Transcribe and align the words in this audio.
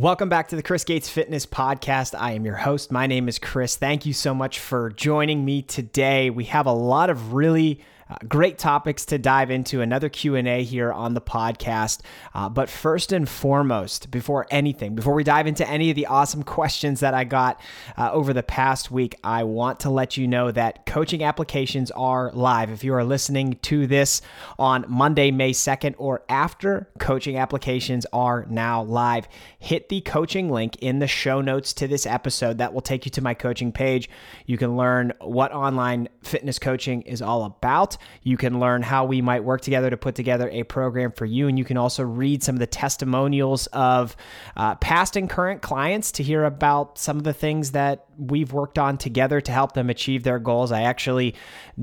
Welcome 0.00 0.28
back 0.28 0.48
to 0.48 0.56
the 0.56 0.62
Chris 0.64 0.82
Gates 0.82 1.08
Fitness 1.08 1.46
Podcast. 1.46 2.18
I 2.18 2.32
am 2.32 2.44
your 2.44 2.56
host. 2.56 2.90
My 2.90 3.06
name 3.06 3.28
is 3.28 3.38
Chris. 3.38 3.76
Thank 3.76 4.04
you 4.04 4.12
so 4.12 4.34
much 4.34 4.58
for 4.58 4.90
joining 4.90 5.44
me 5.44 5.62
today. 5.62 6.30
We 6.30 6.46
have 6.46 6.66
a 6.66 6.72
lot 6.72 7.10
of 7.10 7.32
really 7.32 7.80
uh, 8.08 8.16
great 8.28 8.58
topics 8.58 9.04
to 9.06 9.18
dive 9.18 9.50
into. 9.50 9.80
Another 9.80 10.08
Q 10.08 10.36
and 10.36 10.46
A 10.46 10.62
here 10.62 10.92
on 10.92 11.14
the 11.14 11.20
podcast. 11.20 12.00
Uh, 12.34 12.48
but 12.48 12.68
first 12.68 13.12
and 13.12 13.28
foremost, 13.28 14.10
before 14.10 14.46
anything, 14.50 14.94
before 14.94 15.14
we 15.14 15.24
dive 15.24 15.46
into 15.46 15.68
any 15.68 15.90
of 15.90 15.96
the 15.96 16.06
awesome 16.06 16.42
questions 16.42 17.00
that 17.00 17.14
I 17.14 17.24
got 17.24 17.60
uh, 17.96 18.10
over 18.12 18.32
the 18.32 18.42
past 18.42 18.90
week, 18.90 19.14
I 19.24 19.44
want 19.44 19.80
to 19.80 19.90
let 19.90 20.16
you 20.16 20.28
know 20.28 20.50
that 20.50 20.86
coaching 20.86 21.22
applications 21.22 21.90
are 21.92 22.30
live. 22.32 22.70
If 22.70 22.84
you 22.84 22.94
are 22.94 23.04
listening 23.04 23.58
to 23.62 23.86
this 23.86 24.22
on 24.58 24.84
Monday, 24.88 25.30
May 25.30 25.52
second, 25.52 25.94
or 25.98 26.22
after, 26.28 26.90
coaching 26.98 27.36
applications 27.36 28.06
are 28.12 28.46
now 28.48 28.82
live. 28.82 29.28
Hit 29.58 29.88
the 29.88 30.00
coaching 30.00 30.50
link 30.50 30.76
in 30.76 30.98
the 30.98 31.06
show 31.06 31.40
notes 31.40 31.72
to 31.74 31.88
this 31.88 32.06
episode. 32.06 32.58
That 32.58 32.74
will 32.74 32.80
take 32.80 33.04
you 33.04 33.10
to 33.12 33.22
my 33.22 33.34
coaching 33.34 33.72
page. 33.72 34.08
You 34.46 34.58
can 34.58 34.76
learn 34.76 35.12
what 35.20 35.52
online 35.52 36.08
fitness 36.22 36.58
coaching 36.58 37.02
is 37.02 37.22
all 37.22 37.44
about. 37.44 37.93
You 38.22 38.36
can 38.36 38.60
learn 38.60 38.82
how 38.82 39.04
we 39.04 39.20
might 39.20 39.44
work 39.44 39.60
together 39.60 39.90
to 39.90 39.96
put 39.96 40.14
together 40.14 40.48
a 40.50 40.62
program 40.64 41.12
for 41.12 41.24
you. 41.24 41.48
And 41.48 41.58
you 41.58 41.64
can 41.64 41.76
also 41.76 42.02
read 42.02 42.42
some 42.42 42.54
of 42.54 42.60
the 42.60 42.66
testimonials 42.66 43.66
of 43.68 44.16
uh, 44.56 44.74
past 44.76 45.16
and 45.16 45.28
current 45.28 45.62
clients 45.62 46.12
to 46.12 46.22
hear 46.22 46.44
about 46.44 46.98
some 46.98 47.16
of 47.16 47.24
the 47.24 47.32
things 47.32 47.72
that 47.72 48.06
we've 48.18 48.52
worked 48.52 48.78
on 48.78 48.98
together 48.98 49.40
to 49.40 49.52
help 49.52 49.72
them 49.72 49.90
achieve 49.90 50.22
their 50.22 50.38
goals. 50.38 50.72
I 50.72 50.82
actually 50.82 51.34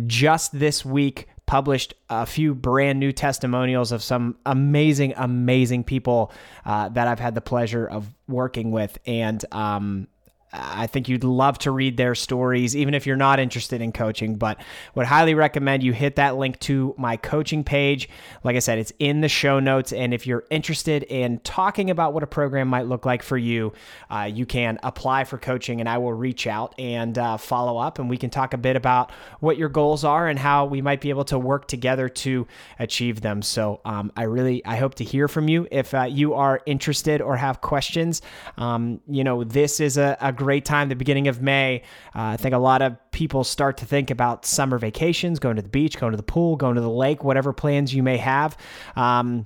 just 0.08 0.58
this 0.58 0.86
week 0.86 1.28
published 1.52 1.94
a 2.10 2.26
few 2.26 2.56
brand 2.56 2.98
new 2.98 3.12
testimonials 3.12 3.92
of 3.92 4.02
some 4.02 4.38
amazing, 4.46 5.14
amazing 5.18 5.84
people 5.84 6.32
uh, 6.64 6.88
that 6.88 7.10
I've 7.10 7.20
had 7.20 7.36
the 7.36 7.42
pleasure 7.42 7.86
of 7.86 8.08
working 8.30 8.72
with. 8.72 8.98
And 9.06 9.44
um, 9.52 10.08
I 10.54 10.88
think 10.88 11.08
you'd 11.08 11.24
love 11.24 11.58
to 11.60 11.72
read 11.72 11.98
their 11.98 12.16
stories, 12.16 12.76
even 12.76 12.94
if 12.94 13.08
you're 13.08 13.16
not 13.16 13.40
interested 13.40 13.82
in 13.82 13.92
coaching. 13.92 14.36
But 14.36 14.62
would 14.96 15.06
highly 15.06 15.34
recommend 15.34 15.84
you 15.84 15.94
hit 15.94 16.18
that 16.18 16.38
link 16.38 16.60
to 16.62 16.94
my 16.98 17.18
coaching 17.18 17.64
page. 17.64 18.10
Like 18.44 18.56
I 18.56 18.60
said, 18.60 18.78
it's 18.78 18.92
in 19.00 19.22
the 19.22 19.30
show 19.30 19.60
notes. 19.60 19.94
And 19.94 20.14
if 20.14 20.28
you're 20.28 20.44
interested 20.50 21.04
in 21.04 21.40
talking 21.40 21.90
about 21.90 22.14
what 22.14 22.24
a 22.24 22.28
program 22.28 22.68
might 22.68 22.86
look 22.86 23.06
like 23.06 23.24
for 23.24 23.38
you, 23.38 23.74
uh, 24.10 24.30
you 24.32 24.46
can 24.46 24.80
apply 24.84 25.24
for 25.24 25.38
coaching, 25.38 25.80
and 25.80 25.88
I 25.88 25.98
will 25.98 26.14
reach 26.14 26.48
out 26.48 26.76
and 26.78 27.18
uh, 27.18 27.38
follow 27.38 27.78
up, 27.78 28.00
and 28.00 28.10
we 28.10 28.18
can 28.18 28.30
talk 28.30 28.54
a 28.54 28.58
bit 28.58 28.76
about 28.76 29.12
what 29.40 29.58
your 29.58 29.70
goals 29.70 30.04
are 30.04 30.28
and 30.28 30.38
how 30.38 30.66
we 30.66 30.82
might 30.82 31.02
be 31.02 31.10
able 31.10 31.26
to 31.26 31.40
work 31.40 31.68
together 31.68 32.10
to 32.10 32.48
achieve 32.80 33.22
them. 33.22 33.42
So 33.42 33.82
um, 33.86 34.12
I 34.18 34.24
really 34.24 34.66
I 34.66 34.76
hope 34.76 34.96
to 34.96 35.04
hear 35.04 35.28
from 35.28 35.48
you 35.48 35.68
if 35.72 35.94
uh, 35.94 36.04
you 36.04 36.34
are 36.34 36.62
interested 36.66 37.22
or 37.22 37.38
have 37.38 37.62
questions. 37.62 38.22
Um, 38.58 39.02
you 39.08 39.24
know, 39.24 39.44
this 39.44 39.80
is 39.80 39.98
a, 39.98 40.18
a 40.20 40.32
great 40.42 40.66
time, 40.66 40.90
the 40.90 40.96
beginning 40.96 41.28
of 41.28 41.40
May. 41.40 41.84
Uh, 42.16 42.34
I 42.34 42.38
think 42.38 42.56
a 42.56 42.58
lot 42.58 42.82
of 42.82 42.98
people 43.12 43.44
start 43.44 43.78
to 43.78 43.86
think 43.86 44.10
about 44.10 44.44
summer 44.44 44.80
vacations, 44.80 45.38
going 45.38 45.58
to 45.58 45.62
the 45.62 45.70
beach, 45.70 46.00
going 46.00 46.14
to 46.14 46.18
the 46.18 46.24
pool, 46.24 46.56
going 46.56 46.76
to 46.76 46.82
the 46.82 46.90
lake, 46.90 47.24
whatever 47.24 47.54
plans 47.54 47.94
you 47.94 48.02
may 48.02 48.18
have. 48.18 48.58
Um, 48.96 49.46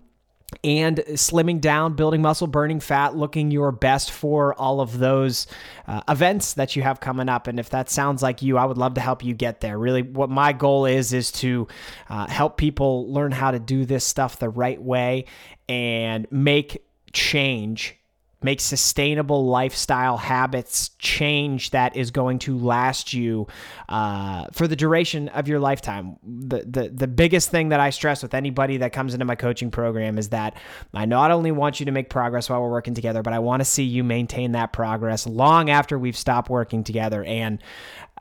and 0.63 0.97
slimming 1.15 1.59
down, 1.59 1.95
building 1.95 2.21
muscle, 2.21 2.47
burning 2.47 2.79
fat, 2.79 3.13
looking 3.13 3.51
your 3.51 3.73
best 3.73 4.11
for 4.11 4.53
all 4.53 4.79
of 4.79 4.99
those 4.99 5.47
uh, 5.85 6.01
events 6.07 6.53
that 6.53 6.77
you 6.77 6.81
have 6.81 7.01
coming 7.01 7.27
up. 7.27 7.47
And 7.47 7.59
if 7.59 7.71
that 7.71 7.89
sounds 7.89 8.23
like 8.23 8.41
you, 8.41 8.57
I 8.57 8.63
would 8.63 8.77
love 8.77 8.93
to 8.93 9.01
help 9.01 9.21
you 9.21 9.33
get 9.33 9.59
there. 9.59 9.77
Really, 9.77 10.01
what 10.01 10.29
my 10.29 10.53
goal 10.53 10.85
is 10.85 11.11
is 11.11 11.31
to 11.33 11.67
uh, 12.09 12.27
help 12.27 12.55
people 12.55 13.11
learn 13.11 13.33
how 13.33 13.51
to 13.51 13.59
do 13.59 13.85
this 13.85 14.05
stuff 14.05 14.39
the 14.39 14.49
right 14.49 14.81
way 14.81 15.25
and 15.67 16.25
make 16.31 16.85
change 17.11 17.97
make 18.43 18.59
sustainable 18.59 19.47
lifestyle 19.47 20.17
habits 20.17 20.89
change 20.99 21.71
that 21.71 21.95
is 21.95 22.11
going 22.11 22.39
to 22.39 22.57
last 22.57 23.13
you 23.13 23.47
uh, 23.89 24.45
for 24.53 24.67
the 24.67 24.75
duration 24.75 25.29
of 25.29 25.47
your 25.47 25.59
lifetime. 25.59 26.17
The, 26.23 26.65
the 26.65 26.89
the 26.89 27.07
biggest 27.07 27.49
thing 27.49 27.69
that 27.69 27.79
I 27.79 27.89
stress 27.89 28.21
with 28.21 28.33
anybody 28.33 28.77
that 28.77 28.93
comes 28.93 29.13
into 29.13 29.25
my 29.25 29.35
coaching 29.35 29.71
program 29.71 30.17
is 30.17 30.29
that 30.29 30.55
I 30.93 31.05
not 31.05 31.31
only 31.31 31.51
want 31.51 31.79
you 31.79 31.85
to 31.87 31.91
make 31.91 32.09
progress 32.09 32.49
while 32.49 32.61
we're 32.61 32.71
working 32.71 32.93
together, 32.93 33.21
but 33.23 33.33
I 33.33 33.39
want 33.39 33.61
to 33.61 33.65
see 33.65 33.83
you 33.83 34.03
maintain 34.03 34.51
that 34.53 34.73
progress 34.73 35.25
long 35.25 35.69
after 35.69 35.97
we've 35.97 36.17
stopped 36.17 36.49
working 36.49 36.83
together. 36.83 37.23
And 37.23 37.59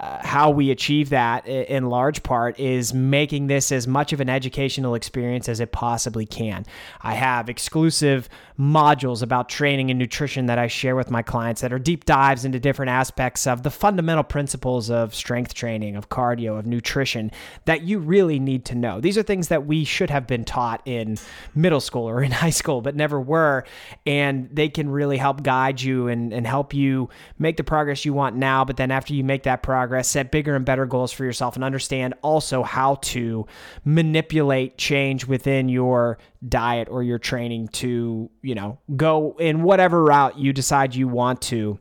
uh, 0.01 0.19
how 0.27 0.51
we 0.51 0.73
achieve 0.73 1.11
that 1.11 1.47
in 1.47 1.89
large 1.89 2.25
part 2.25 2.59
is 2.59 2.93
making 2.93 3.47
this 3.47 3.71
as 3.71 3.87
much 3.87 4.13
of 4.13 4.21
an 4.21 4.29
educational 4.29 4.97
experience 4.97 5.49
as 5.49 5.61
it 5.61 5.71
possibly 5.71 6.27
can. 6.27 6.67
I 7.03 7.15
have 7.15 7.49
exclusive 7.49 8.29
modules 8.59 9.23
about 9.23 9.49
training 9.49 9.91
and 9.91 9.99
nutrition 9.99 10.47
that 10.47 10.59
I 10.59 10.67
share 10.67 10.97
with 10.97 11.13
my 11.13 11.23
clients 11.23 11.61
that 11.61 11.73
are 11.73 11.79
deep 11.79 12.07
dives 12.07 12.45
into 12.45 12.59
different 12.59 12.91
aspects 12.91 13.47
of 13.47 13.63
the 13.63 13.71
fundamental 13.71 14.25
principles 14.25 14.91
of 14.91 15.15
strength 15.15 15.55
training, 15.55 15.95
of 15.95 16.09
cardio, 16.09 16.59
of 16.59 16.67
nutrition 16.67 17.31
that 17.65 17.83
you 17.83 18.01
really 18.01 18.41
need 18.41 18.65
to 18.67 18.75
know. 18.75 19.01
These 19.01 19.17
are 19.17 19.23
things 19.23 19.47
that 19.47 19.65
we 19.65 19.85
should 19.85 20.11
have 20.11 20.27
been 20.27 20.45
taught 20.45 20.83
in 20.87 21.19
middle 21.55 21.81
school 21.81 22.09
or 22.09 22.21
in 22.21 22.31
high 22.33 22.51
school, 22.51 22.81
but 22.81 22.97
never 22.97 23.21
were. 23.21 23.65
And 24.07 24.49
they 24.53 24.69
can 24.69 24.89
really 24.89 25.19
help 25.19 25.45
guide 25.45 25.81
you 25.81 26.09
and, 26.09 26.33
and 26.33 26.49
help 26.49 26.75
you 26.75 27.11
make 27.39 27.57
the 27.57 27.65
progress 27.65 28.05
you 28.05 28.13
want 28.13 28.35
now. 28.35 28.65
But 28.65 28.77
then 28.77 28.91
after 28.91 29.15
you 29.15 29.23
make 29.23 29.45
that 29.45 29.63
progress, 29.63 29.84
progress, 29.85 30.09
set 30.09 30.31
bigger 30.31 30.57
and 30.57 30.65
better 30.65 30.87
goals 30.87 31.13
for 31.13 31.25
yourself, 31.25 31.57
and 31.57 31.65
understand 31.65 32.15
also 32.23 32.63
how 32.63 32.95
to 32.97 33.47
manipulate 33.85 34.79
change 34.79 35.27
within 35.27 35.69
your 35.69 36.17
diet 36.49 36.89
or 36.91 37.03
your 37.03 37.19
training 37.19 37.69
to, 37.69 38.31
you 38.41 38.55
know, 38.55 38.79
go 38.97 39.37
in 39.39 39.63
whatever 39.63 40.03
route 40.03 40.39
you 40.39 40.55
decide 40.55 40.95
you 40.95 41.07
want 41.07 41.43
to 41.43 41.79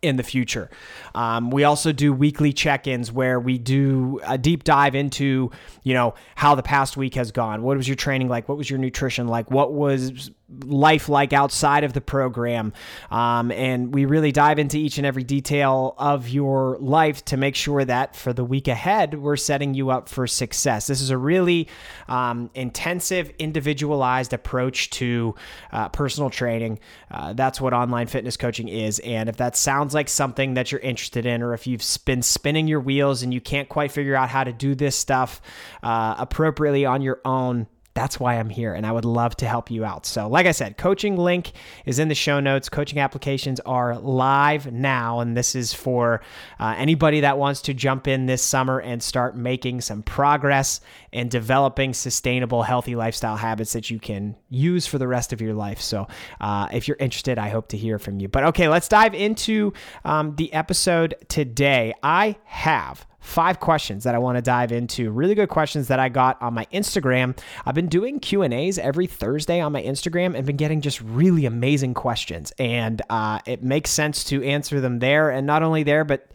in 0.00 0.16
the 0.16 0.22
future. 0.22 0.70
Um, 1.14 1.50
we 1.50 1.64
also 1.64 1.90
do 1.90 2.12
weekly 2.12 2.52
check-ins 2.52 3.10
where 3.10 3.40
we 3.40 3.58
do 3.58 4.20
a 4.24 4.38
deep 4.38 4.62
dive 4.62 4.94
into, 4.94 5.50
you 5.82 5.94
know, 5.94 6.14
how 6.36 6.54
the 6.54 6.62
past 6.62 6.96
week 6.96 7.14
has 7.14 7.32
gone. 7.32 7.62
What 7.62 7.76
was 7.76 7.88
your 7.88 7.96
training 7.96 8.28
like? 8.28 8.48
What 8.48 8.58
was 8.58 8.70
your 8.70 8.78
nutrition 8.78 9.26
like? 9.26 9.50
What 9.50 9.72
was 9.72 10.30
life 10.64 11.08
like 11.08 11.32
outside 11.32 11.84
of 11.84 11.94
the 11.94 12.00
program. 12.00 12.72
Um, 13.10 13.50
and 13.50 13.94
we 13.94 14.04
really 14.04 14.30
dive 14.30 14.58
into 14.58 14.76
each 14.76 14.98
and 14.98 15.06
every 15.06 15.24
detail 15.24 15.94
of 15.96 16.28
your 16.28 16.76
life 16.80 17.24
to 17.26 17.36
make 17.36 17.54
sure 17.54 17.84
that 17.84 18.14
for 18.14 18.32
the 18.32 18.44
week 18.44 18.68
ahead, 18.68 19.14
we're 19.14 19.36
setting 19.36 19.74
you 19.74 19.90
up 19.90 20.08
for 20.08 20.26
success. 20.26 20.86
This 20.86 21.00
is 21.00 21.10
a 21.10 21.18
really 21.18 21.68
um, 22.08 22.50
intensive, 22.54 23.32
individualized 23.38 24.32
approach 24.32 24.90
to 24.90 25.34
uh, 25.72 25.88
personal 25.88 26.28
training. 26.28 26.78
Uh, 27.10 27.32
that's 27.32 27.60
what 27.60 27.72
online 27.72 28.06
fitness 28.06 28.36
coaching 28.36 28.68
is. 28.68 28.98
And 29.00 29.28
if 29.28 29.38
that 29.38 29.56
sounds 29.56 29.94
like 29.94 30.08
something 30.08 30.54
that 30.54 30.70
you're 30.70 30.80
interested 30.80 31.24
in, 31.24 31.42
or 31.42 31.54
if 31.54 31.66
you've 31.66 31.84
been 32.04 32.22
spinning 32.22 32.68
your 32.68 32.80
wheels 32.80 33.22
and 33.22 33.32
you 33.32 33.40
can't 33.40 33.68
quite 33.68 33.92
figure 33.92 34.14
out 34.14 34.28
how 34.28 34.44
to 34.44 34.52
do 34.52 34.74
this 34.74 34.94
stuff 34.94 35.40
uh, 35.82 36.16
appropriately 36.18 36.84
on 36.84 37.00
your 37.00 37.20
own, 37.24 37.66
that's 37.94 38.18
why 38.18 38.34
I'm 38.34 38.50
here 38.50 38.74
and 38.74 38.84
I 38.84 38.92
would 38.92 39.04
love 39.04 39.36
to 39.36 39.46
help 39.46 39.70
you 39.70 39.84
out. 39.84 40.04
So, 40.04 40.28
like 40.28 40.46
I 40.46 40.52
said, 40.52 40.76
coaching 40.76 41.16
link 41.16 41.52
is 41.86 41.98
in 41.98 42.08
the 42.08 42.14
show 42.14 42.40
notes. 42.40 42.68
Coaching 42.68 42.98
applications 42.98 43.60
are 43.60 43.96
live 43.98 44.72
now, 44.72 45.20
and 45.20 45.36
this 45.36 45.54
is 45.54 45.72
for 45.72 46.20
uh, 46.58 46.74
anybody 46.76 47.20
that 47.20 47.38
wants 47.38 47.62
to 47.62 47.74
jump 47.74 48.08
in 48.08 48.26
this 48.26 48.42
summer 48.42 48.80
and 48.80 49.02
start 49.02 49.36
making 49.36 49.80
some 49.80 50.02
progress 50.02 50.80
and 51.14 51.30
developing 51.30 51.94
sustainable, 51.94 52.62
healthy 52.62 52.96
lifestyle 52.96 53.36
habits 53.36 53.72
that 53.72 53.88
you 53.88 53.98
can 53.98 54.36
use 54.50 54.86
for 54.86 54.98
the 54.98 55.08
rest 55.08 55.32
of 55.32 55.40
your 55.40 55.54
life. 55.54 55.80
So, 55.80 56.06
uh, 56.40 56.68
if 56.72 56.88
you're 56.88 56.98
interested, 56.98 57.38
I 57.38 57.48
hope 57.48 57.68
to 57.68 57.78
hear 57.78 57.98
from 57.98 58.20
you. 58.20 58.28
But 58.28 58.44
okay, 58.44 58.68
let's 58.68 58.88
dive 58.88 59.14
into 59.14 59.72
um, 60.04 60.36
the 60.36 60.52
episode 60.52 61.14
today. 61.28 61.94
I 62.02 62.36
have 62.44 63.06
five 63.24 63.58
questions 63.58 64.04
that 64.04 64.14
I 64.14 64.18
want 64.18 64.36
to 64.36 64.42
dive 64.42 64.70
into. 64.70 65.10
Really 65.10 65.34
good 65.34 65.48
questions 65.48 65.88
that 65.88 65.98
I 65.98 66.10
got 66.10 66.40
on 66.42 66.52
my 66.52 66.66
Instagram. 66.66 67.36
I've 67.64 67.74
been 67.74 67.88
doing 67.88 68.20
Q&As 68.20 68.78
every 68.78 69.06
Thursday 69.06 69.60
on 69.60 69.72
my 69.72 69.82
Instagram 69.82 70.36
and 70.36 70.46
been 70.46 70.58
getting 70.58 70.82
just 70.82 71.00
really 71.00 71.46
amazing 71.46 71.94
questions. 71.94 72.52
And 72.58 73.00
uh, 73.08 73.40
it 73.46 73.62
makes 73.62 73.90
sense 73.90 74.24
to 74.24 74.44
answer 74.44 74.78
them 74.80 74.98
there. 74.98 75.30
And 75.30 75.46
not 75.46 75.62
only 75.62 75.82
there, 75.84 76.04
but 76.04 76.28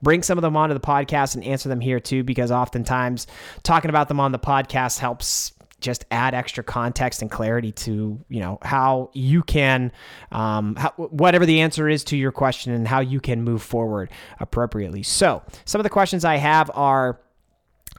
bring 0.00 0.22
some 0.22 0.38
of 0.38 0.42
them 0.42 0.56
onto 0.56 0.72
the 0.72 0.80
podcast 0.80 1.34
and 1.34 1.42
answer 1.42 1.68
them 1.68 1.80
here 1.80 1.98
too, 1.98 2.22
because 2.22 2.52
oftentimes 2.52 3.26
talking 3.64 3.90
about 3.90 4.06
them 4.06 4.20
on 4.20 4.25
the 4.32 4.38
podcast 4.38 4.98
helps 4.98 5.52
just 5.80 6.04
add 6.10 6.34
extra 6.34 6.64
context 6.64 7.20
and 7.20 7.30
clarity 7.30 7.70
to 7.70 8.18
you 8.28 8.40
know 8.40 8.58
how 8.62 9.10
you 9.12 9.42
can 9.42 9.92
um, 10.32 10.74
how, 10.76 10.90
whatever 10.96 11.44
the 11.44 11.60
answer 11.60 11.88
is 11.88 12.02
to 12.04 12.16
your 12.16 12.32
question 12.32 12.72
and 12.72 12.88
how 12.88 13.00
you 13.00 13.20
can 13.20 13.42
move 13.42 13.62
forward 13.62 14.10
appropriately. 14.40 15.02
So 15.02 15.42
some 15.64 15.80
of 15.80 15.84
the 15.84 15.90
questions 15.90 16.24
i 16.24 16.36
have 16.36 16.70
are 16.74 17.20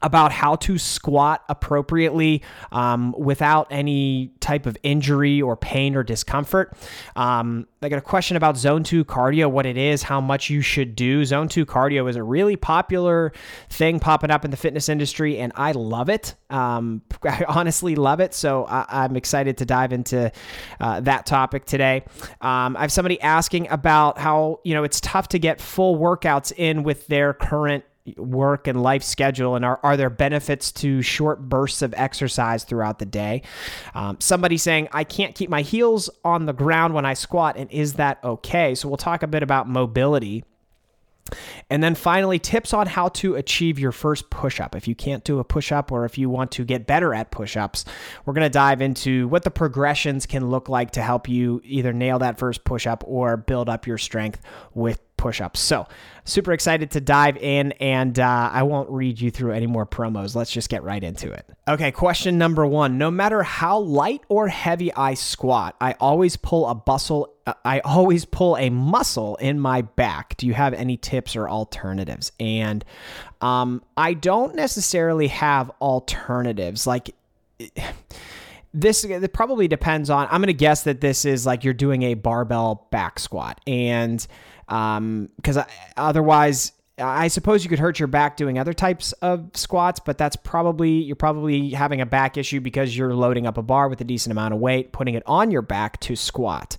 about 0.01 0.31
how 0.31 0.55
to 0.55 0.77
squat 0.77 1.43
appropriately 1.49 2.43
um, 2.71 3.13
without 3.17 3.67
any 3.71 4.31
type 4.39 4.65
of 4.65 4.77
injury 4.83 5.41
or 5.41 5.55
pain 5.57 5.95
or 5.95 6.03
discomfort. 6.03 6.77
Um, 7.15 7.67
I 7.81 7.89
got 7.89 7.97
a 7.97 8.01
question 8.01 8.37
about 8.37 8.57
zone 8.57 8.83
two 8.83 9.05
cardio, 9.05 9.49
what 9.49 9.65
it 9.65 9.77
is, 9.77 10.03
how 10.03 10.19
much 10.19 10.49
you 10.49 10.61
should 10.61 10.95
do. 10.95 11.25
Zone 11.25 11.47
two 11.47 11.65
cardio 11.65 12.09
is 12.09 12.15
a 12.15 12.23
really 12.23 12.55
popular 12.55 13.31
thing 13.69 13.99
popping 13.99 14.31
up 14.31 14.45
in 14.45 14.51
the 14.51 14.57
fitness 14.57 14.89
industry, 14.89 15.37
and 15.37 15.51
I 15.55 15.73
love 15.73 16.09
it. 16.09 16.35
Um, 16.49 17.01
I 17.23 17.45
honestly 17.47 17.95
love 17.95 18.19
it. 18.19 18.33
So 18.33 18.65
I, 18.65 19.05
am 19.05 19.15
excited 19.15 19.57
to 19.57 19.65
dive 19.65 19.93
into 19.93 20.31
uh, 20.79 21.01
that 21.01 21.25
topic 21.25 21.65
today. 21.65 22.03
Um, 22.41 22.77
I 22.77 22.81
have 22.81 22.91
somebody 22.91 23.19
asking 23.21 23.69
about 23.69 24.17
how, 24.17 24.59
you 24.63 24.73
know, 24.73 24.83
it's 24.83 25.01
tough 25.01 25.27
to 25.29 25.39
get 25.39 25.61
full 25.61 25.97
workouts 25.97 26.51
in 26.55 26.83
with 26.83 27.07
their 27.07 27.33
current 27.33 27.83
work 28.17 28.67
and 28.67 28.81
life 28.81 29.03
schedule 29.03 29.55
and 29.55 29.65
are, 29.65 29.79
are 29.83 29.97
there 29.97 30.09
benefits 30.09 30.71
to 30.71 31.01
short 31.01 31.49
bursts 31.49 31.81
of 31.81 31.93
exercise 31.97 32.63
throughout 32.63 32.99
the 32.99 33.05
day? 33.05 33.41
Um, 33.93 34.17
somebody 34.19 34.57
saying 34.57 34.87
i 34.91 35.03
can't 35.03 35.35
keep 35.35 35.49
my 35.49 35.61
heels 35.61 36.09
on 36.23 36.45
the 36.45 36.53
ground 36.53 36.93
when 36.93 37.05
i 37.05 37.13
squat 37.13 37.57
and 37.57 37.71
is 37.71 37.93
that 37.93 38.19
okay? 38.23 38.75
So 38.75 38.87
we'll 38.87 38.97
talk 38.97 39.23
a 39.23 39.27
bit 39.27 39.43
about 39.43 39.67
mobility 39.67 40.43
and 41.69 41.83
then 41.83 41.95
finally, 41.95 42.39
tips 42.39 42.73
on 42.73 42.87
how 42.87 43.09
to 43.09 43.35
achieve 43.35 43.79
your 43.79 43.91
first 43.91 44.29
push 44.29 44.59
up. 44.59 44.75
If 44.75 44.87
you 44.87 44.95
can't 44.95 45.23
do 45.23 45.39
a 45.39 45.43
push 45.43 45.71
up 45.71 45.91
or 45.91 46.05
if 46.05 46.17
you 46.17 46.29
want 46.29 46.51
to 46.53 46.65
get 46.65 46.87
better 46.87 47.13
at 47.13 47.31
push 47.31 47.57
ups, 47.57 47.85
we're 48.25 48.33
going 48.33 48.45
to 48.45 48.49
dive 48.49 48.81
into 48.81 49.27
what 49.27 49.43
the 49.43 49.51
progressions 49.51 50.25
can 50.25 50.49
look 50.49 50.69
like 50.69 50.91
to 50.91 51.01
help 51.01 51.27
you 51.29 51.61
either 51.63 51.93
nail 51.93 52.19
that 52.19 52.37
first 52.37 52.63
push 52.63 52.87
up 52.87 53.03
or 53.07 53.37
build 53.37 53.69
up 53.69 53.87
your 53.87 53.97
strength 53.97 54.41
with 54.73 54.99
push 55.17 55.41
ups. 55.41 55.59
So, 55.59 55.87
super 56.23 56.53
excited 56.53 56.91
to 56.91 57.01
dive 57.01 57.37
in, 57.37 57.73
and 57.73 58.17
uh, 58.17 58.49
I 58.53 58.63
won't 58.63 58.89
read 58.89 59.19
you 59.19 59.31
through 59.31 59.51
any 59.51 59.67
more 59.67 59.85
promos. 59.85 60.35
Let's 60.35 60.51
just 60.51 60.69
get 60.69 60.83
right 60.83 61.03
into 61.03 61.31
it. 61.31 61.45
Okay, 61.67 61.91
question 61.91 62.37
number 62.37 62.65
one 62.65 62.97
No 62.97 63.11
matter 63.11 63.43
how 63.43 63.79
light 63.79 64.21
or 64.29 64.47
heavy 64.47 64.93
I 64.93 65.15
squat, 65.15 65.75
I 65.81 65.95
always 65.99 66.37
pull 66.37 66.67
a 66.67 66.75
bustle. 66.75 67.33
I 67.63 67.79
always 67.79 68.25
pull 68.25 68.57
a 68.57 68.69
muscle 68.69 69.35
in 69.37 69.59
my 69.59 69.81
back. 69.81 70.35
Do 70.37 70.47
you 70.47 70.53
have 70.53 70.73
any 70.73 70.97
tips 70.97 71.35
or 71.35 71.49
alternatives? 71.49 72.31
And 72.39 72.83
um, 73.41 73.83
I 73.95 74.13
don't 74.13 74.55
necessarily 74.55 75.27
have 75.27 75.71
alternatives. 75.81 76.85
Like, 76.85 77.15
this 78.73 79.05
it 79.05 79.33
probably 79.33 79.67
depends 79.67 80.09
on 80.09 80.27
i'm 80.29 80.41
going 80.41 80.47
to 80.47 80.53
guess 80.53 80.83
that 80.83 80.99
this 80.99 81.23
is 81.23 81.45
like 81.45 81.63
you're 81.63 81.73
doing 81.73 82.03
a 82.03 82.13
barbell 82.13 82.85
back 82.91 83.17
squat 83.17 83.59
and 83.65 84.27
um 84.67 85.29
because 85.37 85.57
otherwise 85.95 86.73
I 86.99 87.27
suppose 87.27 87.63
you 87.63 87.69
could 87.69 87.77
hurt 87.77 87.99
your 87.99 88.07
back 88.07 88.37
doing 88.37 88.57
other 88.57 88.73
types 88.73 89.11
of 89.21 89.51
squats, 89.53 89.99
but 89.99 90.17
that's 90.17 90.35
probably 90.35 90.89
you're 90.89 91.15
probably 91.15 91.69
having 91.69 92.01
a 92.01 92.07
back 92.07 92.37
issue 92.37 92.59
because 92.59 92.97
you're 92.97 93.13
loading 93.13 93.45
up 93.45 93.57
a 93.57 93.61
bar 93.61 93.87
with 93.87 94.01
a 94.01 94.03
decent 94.03 94.31
amount 94.31 94.55
of 94.55 94.59
weight, 94.59 94.91
putting 94.93 95.13
it 95.13 95.21
on 95.27 95.51
your 95.51 95.61
back 95.61 95.99
to 96.01 96.15
squat. 96.15 96.75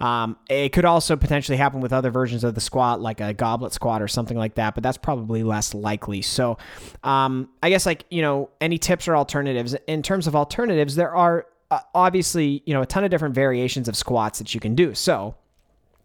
Um, 0.00 0.36
it 0.50 0.70
could 0.70 0.84
also 0.84 1.16
potentially 1.16 1.56
happen 1.56 1.80
with 1.80 1.92
other 1.92 2.10
versions 2.10 2.42
of 2.42 2.56
the 2.56 2.60
squat, 2.60 3.00
like 3.00 3.20
a 3.20 3.32
goblet 3.32 3.72
squat 3.72 4.02
or 4.02 4.08
something 4.08 4.36
like 4.36 4.56
that, 4.56 4.74
but 4.74 4.82
that's 4.82 4.98
probably 4.98 5.44
less 5.44 5.74
likely. 5.74 6.22
So, 6.22 6.58
um, 7.04 7.48
I 7.62 7.70
guess 7.70 7.86
like 7.86 8.04
you 8.10 8.22
know, 8.22 8.50
any 8.60 8.78
tips 8.78 9.06
or 9.06 9.16
alternatives 9.16 9.76
in 9.86 10.02
terms 10.02 10.26
of 10.26 10.34
alternatives, 10.34 10.96
there 10.96 11.14
are 11.14 11.46
uh, 11.70 11.80
obviously 11.94 12.64
you 12.66 12.74
know 12.74 12.82
a 12.82 12.86
ton 12.86 13.04
of 13.04 13.12
different 13.12 13.36
variations 13.36 13.86
of 13.86 13.96
squats 13.96 14.40
that 14.40 14.54
you 14.54 14.60
can 14.60 14.74
do. 14.74 14.92
So 14.92 15.36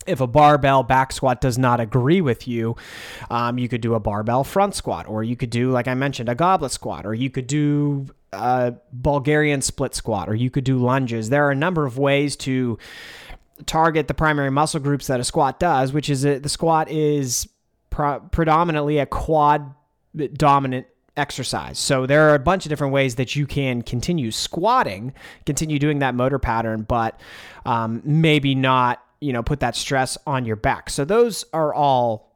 if 0.08 0.22
a 0.22 0.28
barbell 0.28 0.84
back 0.84 1.12
squat 1.12 1.42
does 1.42 1.58
not 1.58 1.80
agree 1.80 2.22
with 2.22 2.48
you, 2.48 2.76
um, 3.30 3.58
you 3.58 3.68
could 3.68 3.82
do 3.82 3.94
a 3.94 4.00
barbell 4.00 4.44
front 4.44 4.76
squat, 4.76 5.08
or 5.08 5.24
you 5.24 5.36
could 5.36 5.50
do, 5.50 5.72
like 5.72 5.88
I 5.88 5.94
mentioned, 5.94 6.30
a 6.30 6.36
goblet 6.36 6.72
squat, 6.72 7.06
or 7.06 7.14
you 7.14 7.30
could 7.30 7.48
do 7.48 8.08
a 8.34 8.74
Bulgarian 8.92 9.62
split 9.62 9.96
squat, 9.96 10.30
or 10.30 10.36
you 10.36 10.50
could 10.50 10.64
do 10.64 10.78
lunges. 10.78 11.30
There 11.30 11.46
are 11.46 11.52
a 11.52 11.56
number 11.56 11.86
of 11.86 11.98
ways 11.98 12.36
to 12.38 12.78
target 13.66 14.08
the 14.08 14.14
primary 14.14 14.52
muscle 14.52 14.80
groups 14.80 15.08
that 15.08 15.20
a 15.20 15.24
squat 15.24 15.60
does, 15.60 15.94
which 15.94 16.10
is 16.10 16.26
a, 16.26 16.40
the 16.40 16.50
squat 16.50 16.90
is 16.90 17.48
predominantly 17.90 19.00
a 19.00 19.06
quad 19.06 19.74
dominant 20.34 20.86
exercise. 21.16 21.80
So 21.80 22.06
there 22.06 22.30
are 22.30 22.36
a 22.36 22.40
bunch 22.40 22.66
of 22.66 22.70
different 22.70 22.94
ways 22.94 23.16
that 23.16 23.36
you 23.36 23.48
can 23.48 23.82
continue 23.82 24.30
squatting, 24.30 25.14
continue 25.46 25.80
doing 25.80 26.00
that 26.00 26.14
motor 26.14 26.38
pattern, 26.38 26.84
but 26.84 27.20
um, 27.66 28.02
maybe 28.06 28.54
not 28.54 29.04
you 29.20 29.34
know, 29.34 29.44
put 29.44 29.60
that 29.60 29.76
stress 29.76 30.18
on 30.28 30.46
your 30.46 30.56
back. 30.56 30.90
So 30.90 31.06
those 31.06 31.46
are 31.54 31.74
all 31.74 32.32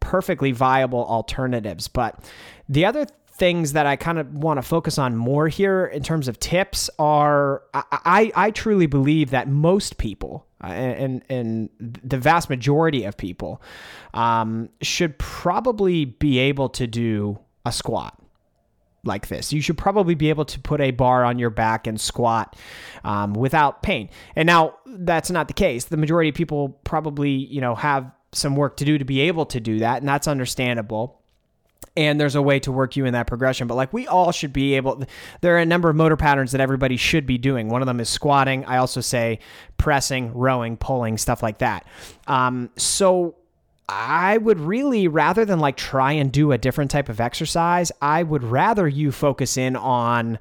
perfectly 0.00 0.52
viable 0.52 1.04
alternatives. 1.06 1.88
But 1.88 2.24
the 2.68 2.84
other 2.84 3.06
things 3.36 3.74
that 3.74 3.86
I 3.86 3.96
kind 3.96 4.18
of 4.18 4.32
want 4.32 4.58
to 4.58 4.62
focus 4.62 4.98
on 4.98 5.16
more 5.16 5.48
here 5.48 5.86
in 5.86 6.02
terms 6.02 6.26
of 6.26 6.40
tips 6.40 6.88
are 6.98 7.62
I, 7.74 7.84
I, 7.92 8.32
I 8.34 8.50
truly 8.50 8.86
believe 8.86 9.30
that 9.30 9.48
most 9.48 9.98
people 9.98 10.46
uh, 10.64 10.68
and, 10.68 11.22
and 11.28 11.68
the 11.78 12.16
vast 12.16 12.48
majority 12.48 13.04
of 13.04 13.16
people 13.16 13.60
um, 14.14 14.70
should 14.80 15.18
probably 15.18 16.06
be 16.06 16.38
able 16.38 16.70
to 16.70 16.86
do 16.86 17.38
a 17.66 17.72
squat 17.72 18.18
like 19.06 19.28
this. 19.28 19.52
You 19.52 19.60
should 19.60 19.78
probably 19.78 20.14
be 20.14 20.28
able 20.28 20.44
to 20.46 20.60
put 20.60 20.80
a 20.80 20.90
bar 20.90 21.24
on 21.24 21.38
your 21.38 21.50
back 21.50 21.86
and 21.86 22.00
squat 22.00 22.56
um, 23.04 23.34
without 23.34 23.82
pain. 23.82 24.10
And 24.34 24.46
now 24.46 24.76
that's 24.86 25.30
not 25.30 25.48
the 25.48 25.54
case. 25.54 25.84
The 25.84 25.96
majority 25.96 26.28
of 26.28 26.34
people 26.34 26.78
probably, 26.84 27.30
you 27.30 27.60
know, 27.60 27.74
have 27.74 28.10
some 28.32 28.56
work 28.56 28.76
to 28.78 28.84
do 28.84 28.98
to 28.98 29.04
be 29.04 29.20
able 29.22 29.46
to 29.46 29.60
do 29.60 29.78
that, 29.78 29.98
and 29.98 30.08
that's 30.08 30.28
understandable. 30.28 31.20
And 31.96 32.20
there's 32.20 32.34
a 32.34 32.42
way 32.42 32.60
to 32.60 32.72
work 32.72 32.96
you 32.96 33.06
in 33.06 33.14
that 33.14 33.26
progression, 33.26 33.66
but 33.66 33.74
like 33.74 33.90
we 33.92 34.06
all 34.06 34.30
should 34.30 34.52
be 34.52 34.74
able. 34.74 35.02
There 35.40 35.56
are 35.56 35.60
a 35.60 35.64
number 35.64 35.88
of 35.88 35.96
motor 35.96 36.16
patterns 36.16 36.52
that 36.52 36.60
everybody 36.60 36.98
should 36.98 37.26
be 37.26 37.38
doing. 37.38 37.70
One 37.70 37.80
of 37.80 37.86
them 37.86 38.00
is 38.00 38.10
squatting. 38.10 38.66
I 38.66 38.76
also 38.76 39.00
say 39.00 39.38
pressing, 39.78 40.34
rowing, 40.34 40.76
pulling, 40.76 41.16
stuff 41.16 41.42
like 41.42 41.58
that. 41.58 41.86
Um, 42.26 42.68
so 42.76 43.36
I 43.88 44.38
would 44.38 44.58
really 44.58 45.06
rather 45.06 45.44
than 45.44 45.60
like 45.60 45.76
try 45.76 46.12
and 46.12 46.32
do 46.32 46.52
a 46.52 46.58
different 46.58 46.90
type 46.90 47.08
of 47.08 47.20
exercise, 47.20 47.92
I 48.02 48.22
would 48.22 48.42
rather 48.42 48.88
you 48.88 49.12
focus 49.12 49.56
in 49.56 49.76
on 49.76 50.38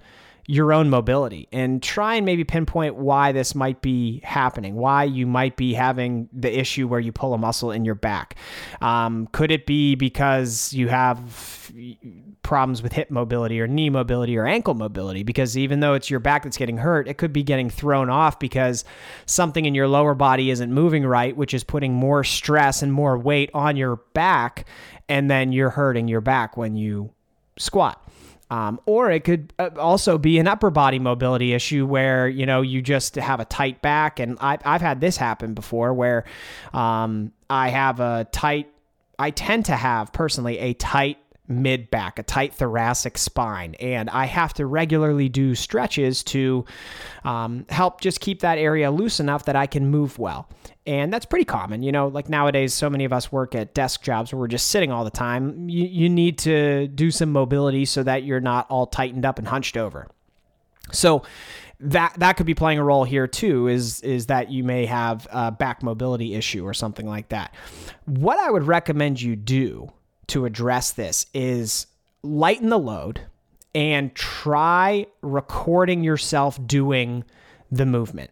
your 0.47 0.71
own 0.71 0.89
mobility 0.89 1.47
and 1.51 1.81
try 1.81 2.15
and 2.15 2.25
maybe 2.25 2.43
pinpoint 2.43 2.95
why 2.95 3.31
this 3.31 3.55
might 3.55 3.81
be 3.81 4.21
happening, 4.23 4.75
why 4.75 5.03
you 5.03 5.25
might 5.25 5.57
be 5.57 5.73
having 5.73 6.29
the 6.31 6.59
issue 6.59 6.87
where 6.87 6.99
you 6.99 7.11
pull 7.11 7.33
a 7.33 7.37
muscle 7.37 7.71
in 7.71 7.83
your 7.83 7.95
back. 7.95 8.35
Um, 8.81 9.27
could 9.31 9.51
it 9.51 9.65
be 9.65 9.95
because 9.95 10.71
you 10.71 10.87
have 10.89 11.71
problems 12.43 12.83
with 12.83 12.93
hip 12.93 13.09
mobility 13.09 13.59
or 13.59 13.65
knee 13.65 13.89
mobility 13.89 14.37
or 14.37 14.45
ankle 14.45 14.75
mobility? 14.75 15.23
Because 15.23 15.57
even 15.57 15.79
though 15.79 15.95
it's 15.95 16.11
your 16.11 16.19
back 16.19 16.43
that's 16.43 16.57
getting 16.57 16.77
hurt, 16.77 17.07
it 17.07 17.17
could 17.17 17.33
be 17.33 17.41
getting 17.41 17.69
thrown 17.69 18.11
off 18.11 18.37
because 18.37 18.85
something 19.25 19.65
in 19.65 19.73
your 19.73 19.87
lower 19.87 20.13
body 20.13 20.51
isn't 20.51 20.71
moving 20.71 21.07
right, 21.07 21.35
which 21.35 21.55
is 21.55 21.63
putting 21.63 21.93
more 21.93 22.23
stress 22.23 22.83
and 22.83 22.93
more 22.93 23.17
weight 23.17 23.49
on 23.55 23.77
your 23.77 23.95
back. 24.13 24.67
And 25.09 25.29
then 25.29 25.51
you're 25.51 25.71
hurting 25.71 26.07
your 26.07 26.21
back 26.21 26.55
when 26.55 26.75
you 26.75 27.11
squat. 27.57 28.01
Um, 28.51 28.79
or 28.85 29.09
it 29.09 29.23
could 29.23 29.53
uh, 29.57 29.71
also 29.77 30.17
be 30.17 30.37
an 30.37 30.47
upper 30.47 30.69
body 30.69 30.99
mobility 30.99 31.53
issue 31.53 31.85
where 31.85 32.27
you 32.27 32.45
know 32.45 32.61
you 32.61 32.81
just 32.81 33.15
have 33.15 33.39
a 33.39 33.45
tight 33.45 33.81
back, 33.81 34.19
and 34.19 34.37
I, 34.39 34.59
have 34.63 34.81
had 34.81 35.01
this 35.01 35.17
happen 35.17 35.53
before 35.53 35.93
where 35.93 36.25
um, 36.73 37.31
I 37.49 37.69
have 37.69 37.99
a 37.99 38.27
tight. 38.31 38.71
I 39.17 39.31
tend 39.31 39.65
to 39.65 39.75
have 39.75 40.13
personally 40.13 40.59
a 40.59 40.73
tight 40.73 41.17
mid 41.47 41.89
back, 41.91 42.19
a 42.19 42.23
tight 42.23 42.53
thoracic 42.53 43.17
spine. 43.17 43.75
And 43.75 44.09
I 44.09 44.25
have 44.25 44.53
to 44.55 44.65
regularly 44.65 45.29
do 45.29 45.55
stretches 45.55 46.23
to 46.25 46.65
um, 47.23 47.65
help 47.69 48.01
just 48.01 48.19
keep 48.19 48.41
that 48.41 48.57
area 48.57 48.91
loose 48.91 49.19
enough 49.19 49.45
that 49.45 49.55
I 49.55 49.67
can 49.67 49.87
move 49.87 50.17
well. 50.17 50.49
And 50.87 51.11
that's 51.11 51.25
pretty 51.25 51.45
common. 51.45 51.83
You 51.83 51.91
know, 51.91 52.07
like 52.07 52.29
nowadays, 52.29 52.73
so 52.73 52.89
many 52.89 53.05
of 53.05 53.13
us 53.13 53.31
work 53.31 53.55
at 53.55 53.73
desk 53.73 54.01
jobs 54.01 54.31
where 54.31 54.39
we're 54.39 54.47
just 54.47 54.67
sitting 54.67 54.91
all 54.91 55.03
the 55.03 55.09
time. 55.09 55.67
You, 55.69 55.85
you 55.85 56.09
need 56.09 56.37
to 56.39 56.87
do 56.87 57.11
some 57.11 57.31
mobility 57.31 57.85
so 57.85 58.03
that 58.03 58.23
you're 58.23 58.39
not 58.39 58.69
all 58.69 58.85
tightened 58.85 59.25
up 59.25 59.39
and 59.39 59.47
hunched 59.47 59.77
over. 59.77 60.07
So, 60.91 61.23
that 61.79 62.13
that 62.17 62.37
could 62.37 62.45
be 62.45 62.53
playing 62.53 62.79
a 62.79 62.83
role 62.83 63.03
here 63.03 63.27
too 63.27 63.67
is 63.67 63.99
is 64.01 64.27
that 64.27 64.49
you 64.49 64.63
may 64.63 64.85
have 64.85 65.27
a 65.29 65.51
back 65.51 65.83
mobility 65.83 66.33
issue 66.33 66.65
or 66.65 66.73
something 66.73 67.05
like 67.05 67.29
that 67.29 67.53
what 68.05 68.39
i 68.39 68.49
would 68.49 68.63
recommend 68.63 69.21
you 69.21 69.35
do 69.35 69.91
to 70.27 70.45
address 70.45 70.91
this 70.91 71.25
is 71.33 71.87
lighten 72.23 72.69
the 72.69 72.79
load 72.79 73.21
and 73.73 74.15
try 74.15 75.05
recording 75.21 76.03
yourself 76.03 76.59
doing 76.65 77.23
the 77.71 77.85
movement. 77.85 78.31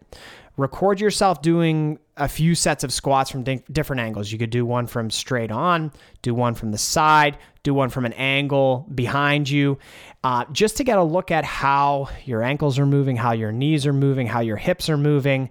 Record 0.55 1.01
yourself 1.01 1.41
doing 1.41 1.97
a 2.15 2.27
few 2.27 2.53
sets 2.53 2.83
of 2.83 2.93
squats 2.93 3.31
from 3.31 3.43
di- 3.43 3.63
different 3.71 3.99
angles. 3.99 4.31
You 4.31 4.37
could 4.37 4.51
do 4.51 4.65
one 4.65 4.85
from 4.85 5.09
straight 5.09 5.51
on, 5.51 5.91
do 6.21 6.35
one 6.35 6.53
from 6.53 6.71
the 6.71 6.77
side, 6.77 7.39
do 7.63 7.73
one 7.73 7.89
from 7.89 8.05
an 8.05 8.13
angle 8.13 8.87
behind 8.93 9.49
you, 9.49 9.79
uh, 10.23 10.45
just 10.51 10.77
to 10.77 10.83
get 10.83 10.99
a 10.99 11.03
look 11.03 11.31
at 11.31 11.43
how 11.43 12.07
your 12.23 12.43
ankles 12.43 12.77
are 12.77 12.85
moving, 12.85 13.15
how 13.15 13.31
your 13.31 13.51
knees 13.51 13.87
are 13.87 13.93
moving, 13.93 14.27
how 14.27 14.41
your 14.41 14.57
hips 14.57 14.89
are 14.89 14.97
moving, 14.97 15.49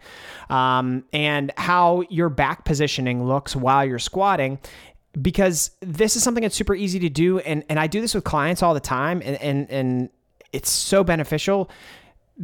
um, 0.51 1.05
and 1.13 1.53
how 1.57 2.05
your 2.09 2.29
back 2.29 2.65
positioning 2.65 3.27
looks 3.27 3.57
while 3.57 3.85
you're 3.85 3.99
squatting 3.99 4.59
because 5.21 5.71
this 5.81 6.17
is 6.17 6.23
something 6.23 6.43
that's 6.43 6.57
super 6.57 6.75
easy 6.75 6.99
to 7.01 7.09
do 7.09 7.39
and 7.41 7.65
and 7.69 7.79
I 7.79 7.87
do 7.87 8.01
this 8.01 8.15
with 8.15 8.25
clients 8.25 8.63
all 8.63 8.75
the 8.75 8.81
time 8.81 9.21
and 9.25 9.41
and 9.43 9.71
and 9.71 10.11
it's 10.53 10.71
so 10.71 11.05
beneficial 11.05 11.71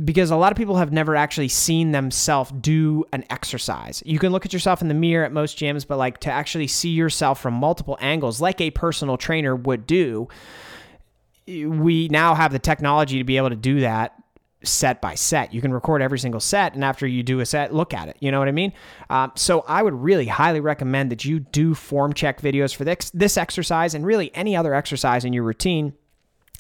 because 0.05 0.31
a 0.31 0.37
lot 0.37 0.53
of 0.53 0.59
people 0.59 0.77
have 0.77 0.93
never 0.93 1.17
actually 1.17 1.49
seen 1.49 1.93
themselves 1.93 2.53
do 2.61 3.05
an 3.13 3.25
exercise. 3.31 4.03
You 4.05 4.19
can 4.19 4.33
look 4.33 4.45
at 4.45 4.53
yourself 4.53 4.83
in 4.83 4.89
the 4.89 4.95
mirror 4.95 5.25
at 5.25 5.33
most 5.33 5.59
gyms, 5.59 5.87
but 5.87 5.97
like 5.97 6.19
to 6.21 6.31
actually 6.31 6.67
see 6.67 6.91
yourself 6.91 7.41
from 7.41 7.55
multiple 7.55 7.97
angles, 8.01 8.41
like 8.41 8.61
a 8.61 8.71
personal 8.71 9.17
trainer 9.17 9.57
would 9.57 9.87
do, 9.87 10.29
we 11.47 12.09
now 12.09 12.35
have 12.35 12.53
the 12.53 12.59
technology 12.59 13.19
to 13.19 13.25
be 13.25 13.39
able 13.39 13.49
to 13.49 13.57
do 13.57 13.81
that 13.81 14.18
set 14.65 15.01
by 15.01 15.15
set. 15.15 15.55
You 15.55 15.61
can 15.61 15.73
record 15.73 16.03
every 16.03 16.19
single 16.19 16.41
set, 16.41 16.75
and 16.75 16.85
after 16.85 17.07
you 17.07 17.23
do 17.23 17.41
a 17.41 17.47
set, 17.47 17.73
look 17.73 17.95
at 17.95 18.09
it. 18.09 18.17
You 18.21 18.31
know 18.33 18.39
what 18.39 18.49
I 18.49 18.53
mean? 18.53 18.73
Um, 19.09 19.33
so 19.37 19.65
I 19.69 19.83
would 19.83 19.95
really 19.95 20.27
highly 20.27 20.61
recommend 20.61 21.11
that 21.13 21.25
you 21.25 21.41
do 21.41 21.75
form 21.75 22.13
check 22.13 22.41
videos 22.41 22.75
for 22.75 22.85
this, 22.85 23.11
this 23.11 23.37
exercise 23.37 23.95
and 23.95 24.05
really 24.05 24.35
any 24.35 24.57
other 24.57 24.75
exercise 24.75 25.25
in 25.25 25.33
your 25.33 25.45
routine 25.45 25.93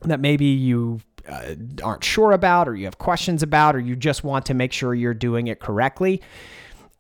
that 0.03 0.21
maybe 0.21 0.47
you 0.47 1.01
uh, 1.29 1.55
aren't 1.83 2.05
sure 2.05 2.33
about 2.33 2.69
or 2.69 2.77
you 2.77 2.85
have 2.85 2.99
questions 2.99 3.43
about 3.43 3.75
or 3.75 3.81
you 3.81 3.97
just 3.97 4.25
want 4.25 4.47
to 4.47 4.55
make 4.55 4.73
sure 4.73 4.95
you're 4.95 5.13
doing 5.13 5.49
it 5.49 5.61
correctly 5.61 6.23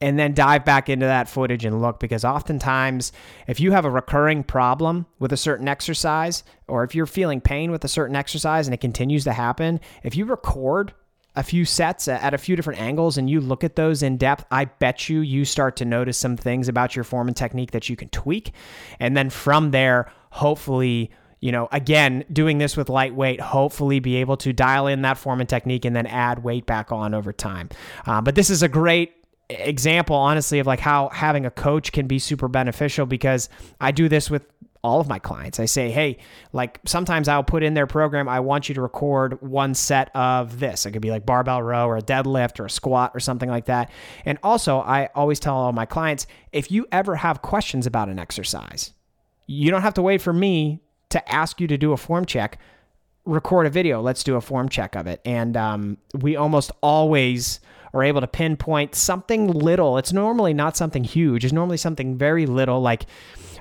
and 0.00 0.18
then 0.18 0.32
dive 0.32 0.64
back 0.64 0.88
into 0.88 1.06
that 1.06 1.28
footage 1.28 1.64
and 1.64 1.80
look 1.82 1.98
because 1.98 2.24
oftentimes 2.24 3.12
if 3.46 3.58
you 3.58 3.72
have 3.72 3.84
a 3.84 3.90
recurring 3.90 4.44
problem 4.44 5.06
with 5.18 5.32
a 5.32 5.36
certain 5.36 5.68
exercise 5.68 6.44
or 6.68 6.84
if 6.84 6.94
you're 6.94 7.06
feeling 7.06 7.40
pain 7.40 7.70
with 7.70 7.84
a 7.84 7.88
certain 7.88 8.14
exercise 8.14 8.66
and 8.66 8.74
it 8.74 8.80
continues 8.80 9.24
to 9.24 9.32
happen 9.32 9.80
if 10.02 10.16
you 10.16 10.24
record 10.24 10.92
a 11.38 11.42
few 11.42 11.64
sets 11.64 12.08
at 12.08 12.34
a 12.34 12.38
few 12.38 12.56
different 12.56 12.80
angles 12.80 13.16
and 13.16 13.30
you 13.30 13.40
look 13.40 13.62
at 13.62 13.76
those 13.76 14.02
in 14.02 14.16
depth, 14.16 14.44
I 14.50 14.64
bet 14.64 15.08
you 15.08 15.20
you 15.20 15.44
start 15.44 15.76
to 15.76 15.84
notice 15.84 16.18
some 16.18 16.36
things 16.36 16.66
about 16.66 16.96
your 16.96 17.04
form 17.04 17.28
and 17.28 17.36
technique 17.36 17.70
that 17.70 17.88
you 17.88 17.94
can 17.94 18.08
tweak. 18.08 18.52
And 18.98 19.16
then 19.16 19.30
from 19.30 19.70
there, 19.70 20.10
hopefully 20.30 21.12
you 21.40 21.52
know, 21.52 21.68
again, 21.70 22.24
doing 22.32 22.58
this 22.58 22.76
with 22.76 22.88
lightweight, 22.88 23.40
hopefully 23.40 24.00
be 24.00 24.16
able 24.16 24.36
to 24.38 24.52
dial 24.52 24.88
in 24.88 25.02
that 25.02 25.16
form 25.16 25.38
and 25.38 25.48
technique 25.48 25.84
and 25.84 25.94
then 25.94 26.04
add 26.06 26.42
weight 26.42 26.66
back 26.66 26.90
on 26.90 27.14
over 27.14 27.32
time. 27.32 27.68
Uh, 28.06 28.20
but 28.20 28.34
this 28.34 28.50
is 28.50 28.60
a 28.64 28.68
great 28.68 29.12
example, 29.50 30.16
honestly, 30.16 30.58
of 30.58 30.66
like 30.66 30.80
how 30.80 31.08
having 31.08 31.46
a 31.46 31.50
coach 31.50 31.92
can 31.92 32.06
be 32.06 32.18
super 32.18 32.48
beneficial 32.48 33.06
because 33.06 33.48
I 33.80 33.92
do 33.92 34.08
this 34.08 34.30
with 34.30 34.46
all 34.82 35.00
of 35.00 35.08
my 35.08 35.18
clients. 35.18 35.58
I 35.58 35.64
say, 35.64 35.90
hey, 35.90 36.18
like 36.52 36.80
sometimes 36.86 37.28
I'll 37.28 37.42
put 37.42 37.62
in 37.62 37.74
their 37.74 37.86
program, 37.86 38.28
I 38.28 38.40
want 38.40 38.68
you 38.68 38.74
to 38.76 38.80
record 38.80 39.40
one 39.42 39.74
set 39.74 40.14
of 40.14 40.60
this. 40.60 40.86
It 40.86 40.92
could 40.92 41.02
be 41.02 41.10
like 41.10 41.26
barbell 41.26 41.62
row 41.62 41.86
or 41.86 41.96
a 41.96 42.02
deadlift 42.02 42.60
or 42.60 42.66
a 42.66 42.70
squat 42.70 43.12
or 43.14 43.20
something 43.20 43.48
like 43.48 43.66
that. 43.66 43.90
And 44.24 44.38
also, 44.42 44.78
I 44.78 45.08
always 45.14 45.40
tell 45.40 45.54
all 45.54 45.72
my 45.72 45.86
clients 45.86 46.26
if 46.52 46.70
you 46.70 46.86
ever 46.92 47.16
have 47.16 47.42
questions 47.42 47.86
about 47.86 48.08
an 48.08 48.18
exercise, 48.18 48.92
you 49.46 49.70
don't 49.70 49.82
have 49.82 49.94
to 49.94 50.02
wait 50.02 50.22
for 50.22 50.32
me 50.32 50.80
to 51.10 51.32
ask 51.32 51.60
you 51.60 51.66
to 51.66 51.78
do 51.78 51.92
a 51.92 51.96
form 51.96 52.24
check, 52.24 52.58
record 53.24 53.66
a 53.66 53.70
video. 53.70 54.00
Let's 54.00 54.22
do 54.22 54.36
a 54.36 54.40
form 54.40 54.68
check 54.68 54.94
of 54.94 55.06
it. 55.06 55.20
And 55.24 55.56
um, 55.56 55.98
we 56.14 56.36
almost 56.36 56.70
always 56.82 57.60
are 57.95 58.02
able 58.02 58.21
to 58.21 58.26
pinpoint 58.26 58.95
something 58.95 59.49
little. 59.49 59.99
It's 59.99 60.12
normally 60.12 60.54
not 60.54 60.76
something 60.76 61.04
huge, 61.04 61.45
it's 61.45 61.52
normally 61.52 61.76
something 61.76 62.16
very 62.16 62.47
little, 62.47 62.80
like 62.80 63.07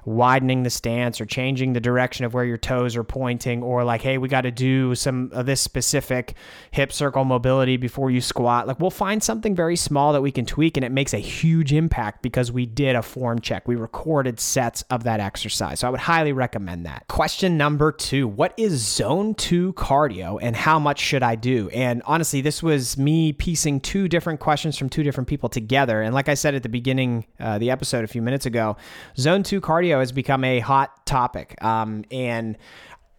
widening 0.07 0.63
the 0.63 0.69
stance 0.69 1.19
or 1.19 1.25
changing 1.25 1.73
the 1.73 1.81
direction 1.81 2.23
of 2.23 2.33
where 2.33 2.45
your 2.45 2.57
toes 2.57 2.95
are 2.95 3.03
pointing 3.03 3.61
or 3.61 3.83
like 3.83 4.01
hey 4.01 4.17
we 4.17 4.29
got 4.29 4.41
to 4.41 4.51
do 4.51 4.95
some 4.95 5.29
of 5.33 5.45
this 5.45 5.59
specific 5.59 6.33
hip 6.71 6.93
circle 6.93 7.25
mobility 7.25 7.75
before 7.75 8.09
you 8.09 8.21
squat. 8.21 8.67
Like 8.67 8.79
we'll 8.79 8.89
find 8.89 9.21
something 9.21 9.53
very 9.53 9.75
small 9.75 10.13
that 10.13 10.21
we 10.21 10.31
can 10.31 10.45
tweak 10.45 10.77
and 10.77 10.85
it 10.85 10.93
makes 10.93 11.13
a 11.13 11.17
huge 11.17 11.73
impact 11.73 12.21
because 12.21 12.53
we 12.53 12.65
did 12.65 12.95
a 12.95 13.01
form 13.01 13.41
check. 13.41 13.67
We 13.67 13.75
recorded 13.75 14.39
sets 14.39 14.81
of 14.83 15.03
that 15.03 15.19
exercise. 15.19 15.81
So 15.81 15.87
i 15.87 15.89
would 15.89 15.99
highly 15.99 16.31
recommend 16.31 16.85
that. 16.85 17.05
Question 17.09 17.57
number 17.57 17.91
two 17.91 18.29
what 18.29 18.53
is 18.55 18.73
zone 18.81 19.35
2 19.35 19.73
cardio 19.73 20.39
and 20.41 20.55
how 20.55 20.79
much 20.79 20.99
should 20.99 21.21
i 21.21 21.35
do? 21.35 21.67
And 21.69 22.01
honestly 22.05 22.39
this 22.39 22.63
was 22.63 22.97
me 22.97 23.33
piecing 23.33 23.81
two 23.81 24.07
different 24.07 24.39
questions 24.39 24.77
from 24.77 24.87
two 24.87 25.03
different 25.03 25.27
people 25.27 25.49
together. 25.49 26.01
And 26.01 26.15
like 26.15 26.29
i 26.29 26.33
said 26.33 26.55
at 26.55 26.63
the 26.63 26.69
beginning 26.69 27.25
uh, 27.41 27.57
the 27.57 27.71
episode 27.71 28.05
a 28.05 28.07
few 28.07 28.21
minutes 28.21 28.45
ago 28.45 28.77
zone 29.17 29.43
2 29.43 29.59
cardio 29.59 29.96
has 29.99 30.11
become 30.11 30.43
a 30.43 30.59
hot 30.59 31.05
topic. 31.05 31.61
Um, 31.63 32.03
and 32.11 32.57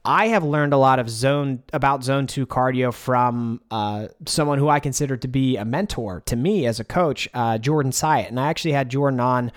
I 0.05 0.29
have 0.29 0.45
learned 0.45 0.73
a 0.73 0.79
lot 0.79 0.99
of 0.99 1.11
zone 1.11 1.63
about 1.73 2.03
zone 2.03 2.27
two 2.27 2.47
cardio 2.47 2.95
from 2.95 3.61
uh, 3.71 4.09
someone 4.27 4.59
who 4.59 4.69
I 4.69 4.81
consider 4.81 5.17
to 5.19 5.29
be 5.29 5.57
a 5.57 5.65
mentor 5.65 6.23
to 6.27 6.37
me 6.37 6.67
as 6.67 6.81
a 6.81 6.85
coach, 6.85 7.29
uh, 7.35 7.59
Jordan 7.59 7.93
Syatt. 7.93 8.29
And 8.29 8.41
I 8.41 8.49
actually 8.49 8.73
had 8.73 8.89
Jordan 8.89 9.21
on 9.21 9.53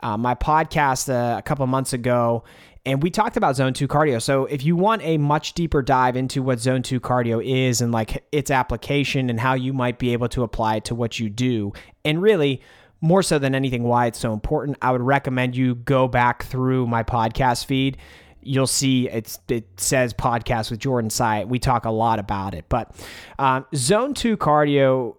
uh, 0.00 0.16
my 0.16 0.34
podcast 0.34 1.08
uh, 1.08 1.38
a 1.38 1.42
couple 1.42 1.66
months 1.66 1.92
ago, 1.92 2.44
and 2.86 3.02
we 3.02 3.10
talked 3.10 3.36
about 3.36 3.56
zone 3.56 3.72
two 3.72 3.88
cardio. 3.88 4.22
So 4.22 4.46
if 4.46 4.64
you 4.64 4.76
want 4.76 5.02
a 5.02 5.18
much 5.18 5.54
deeper 5.54 5.82
dive 5.82 6.16
into 6.16 6.42
what 6.42 6.60
zone 6.60 6.82
two 6.82 7.00
cardio 7.00 7.44
is 7.44 7.80
and 7.80 7.90
like 7.90 8.24
its 8.30 8.50
application 8.50 9.28
and 9.30 9.40
how 9.40 9.54
you 9.54 9.72
might 9.72 9.98
be 9.98 10.12
able 10.12 10.28
to 10.28 10.44
apply 10.44 10.76
it 10.76 10.84
to 10.84 10.94
what 10.94 11.18
you 11.18 11.28
do, 11.28 11.72
and 12.04 12.22
really 12.22 12.62
more 13.00 13.22
so 13.22 13.38
than 13.38 13.54
anything 13.54 13.84
why 13.84 14.06
it's 14.06 14.18
so 14.18 14.32
important, 14.32 14.78
I 14.82 14.90
would 14.92 15.02
recommend 15.02 15.56
you 15.56 15.76
go 15.76 16.08
back 16.08 16.44
through 16.44 16.86
my 16.86 17.02
podcast 17.02 17.66
feed. 17.66 17.96
You'll 18.42 18.66
see 18.66 19.08
it's 19.08 19.38
it 19.48 19.66
says 19.76 20.14
podcast 20.14 20.70
with 20.70 20.80
Jordan 20.80 21.10
Syatt. 21.10 21.48
We 21.48 21.58
talk 21.58 21.84
a 21.84 21.90
lot 21.90 22.18
about 22.18 22.54
it, 22.54 22.64
but 22.68 22.94
um, 23.38 23.66
zone 23.74 24.14
two 24.14 24.36
cardio 24.36 25.16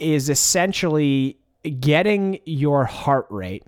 is 0.00 0.28
essentially 0.28 1.38
getting 1.80 2.40
your 2.44 2.84
heart 2.84 3.26
rate 3.30 3.64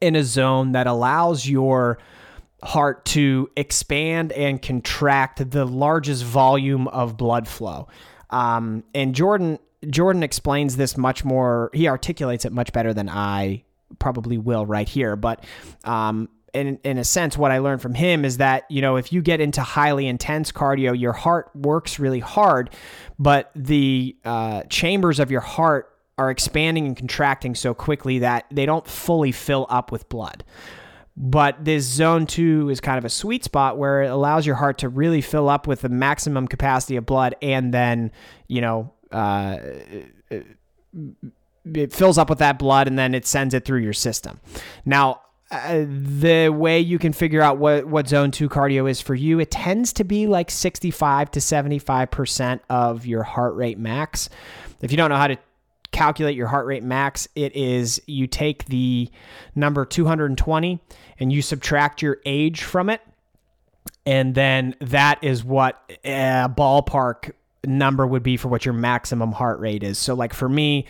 in 0.00 0.16
a 0.16 0.22
zone 0.22 0.72
that 0.72 0.86
allows 0.86 1.48
your 1.48 1.98
heart 2.62 3.04
to 3.04 3.50
expand 3.56 4.32
and 4.32 4.60
contract 4.60 5.50
the 5.50 5.64
largest 5.64 6.24
volume 6.24 6.88
of 6.88 7.16
blood 7.16 7.46
flow. 7.46 7.88
Um, 8.30 8.82
and 8.94 9.14
Jordan 9.14 9.58
Jordan 9.90 10.22
explains 10.22 10.76
this 10.76 10.96
much 10.96 11.24
more. 11.24 11.70
He 11.72 11.88
articulates 11.88 12.44
it 12.44 12.52
much 12.52 12.72
better 12.72 12.92
than 12.94 13.08
I 13.08 13.64
probably 13.98 14.38
will 14.38 14.66
right 14.66 14.88
here. 14.88 15.16
But 15.16 15.44
um, 15.84 16.28
in 16.52 16.78
in 16.84 16.98
a 16.98 17.04
sense, 17.04 17.36
what 17.36 17.50
I 17.50 17.58
learned 17.58 17.82
from 17.82 17.94
him 17.94 18.24
is 18.24 18.38
that 18.38 18.64
you 18.70 18.82
know 18.82 18.96
if 18.96 19.12
you 19.12 19.22
get 19.22 19.40
into 19.40 19.62
highly 19.62 20.06
intense 20.06 20.52
cardio, 20.52 20.98
your 20.98 21.12
heart 21.12 21.50
works 21.54 21.98
really 21.98 22.20
hard, 22.20 22.70
but 23.18 23.50
the 23.54 24.16
uh, 24.24 24.62
chambers 24.64 25.20
of 25.20 25.30
your 25.30 25.40
heart 25.40 25.92
are 26.18 26.30
expanding 26.30 26.86
and 26.86 26.96
contracting 26.96 27.54
so 27.54 27.74
quickly 27.74 28.20
that 28.20 28.46
they 28.50 28.64
don't 28.64 28.86
fully 28.86 29.32
fill 29.32 29.66
up 29.68 29.92
with 29.92 30.08
blood. 30.08 30.44
But 31.18 31.64
this 31.64 31.84
zone 31.84 32.26
two 32.26 32.68
is 32.68 32.80
kind 32.80 32.98
of 32.98 33.04
a 33.04 33.10
sweet 33.10 33.42
spot 33.42 33.78
where 33.78 34.02
it 34.02 34.10
allows 34.10 34.44
your 34.44 34.56
heart 34.56 34.78
to 34.78 34.88
really 34.88 35.22
fill 35.22 35.48
up 35.48 35.66
with 35.66 35.80
the 35.80 35.88
maximum 35.88 36.46
capacity 36.46 36.96
of 36.96 37.06
blood 37.06 37.34
and 37.40 37.72
then, 37.72 38.12
you 38.48 38.60
know, 38.60 38.92
uh, 39.12 39.58
it 40.30 41.92
fills 41.92 42.18
up 42.18 42.28
with 42.28 42.38
that 42.38 42.58
blood 42.58 42.86
and 42.86 42.98
then 42.98 43.14
it 43.14 43.26
sends 43.26 43.54
it 43.54 43.64
through 43.64 43.80
your 43.80 43.92
system. 43.92 44.40
Now, 44.84 45.22
uh, 45.50 45.84
the 45.88 46.48
way 46.48 46.80
you 46.80 46.98
can 46.98 47.12
figure 47.12 47.40
out 47.40 47.58
what, 47.58 47.86
what 47.86 48.08
zone 48.08 48.30
2 48.30 48.48
cardio 48.48 48.90
is 48.90 49.00
for 49.00 49.14
you, 49.14 49.38
it 49.38 49.50
tends 49.50 49.92
to 49.94 50.04
be 50.04 50.26
like 50.26 50.50
65 50.50 51.30
to 51.32 51.40
75% 51.40 52.60
of 52.68 53.06
your 53.06 53.22
heart 53.22 53.54
rate 53.54 53.78
max. 53.78 54.28
If 54.80 54.90
you 54.90 54.96
don't 54.96 55.10
know 55.10 55.16
how 55.16 55.28
to 55.28 55.38
calculate 55.92 56.36
your 56.36 56.48
heart 56.48 56.66
rate 56.66 56.82
max, 56.82 57.28
it 57.34 57.54
is 57.54 58.02
you 58.06 58.26
take 58.26 58.66
the 58.66 59.08
number 59.54 59.84
220 59.84 60.80
and 61.18 61.32
you 61.32 61.42
subtract 61.42 62.02
your 62.02 62.18
age 62.26 62.62
from 62.62 62.90
it. 62.90 63.00
And 64.04 64.34
then 64.34 64.74
that 64.80 65.22
is 65.22 65.44
what 65.44 65.80
a 66.04 66.48
ballpark 66.48 67.32
number 67.64 68.06
would 68.06 68.22
be 68.22 68.36
for 68.36 68.48
what 68.48 68.64
your 68.64 68.74
maximum 68.74 69.32
heart 69.32 69.60
rate 69.60 69.82
is. 69.82 69.98
So, 69.98 70.14
like 70.14 70.34
for 70.34 70.48
me, 70.48 70.86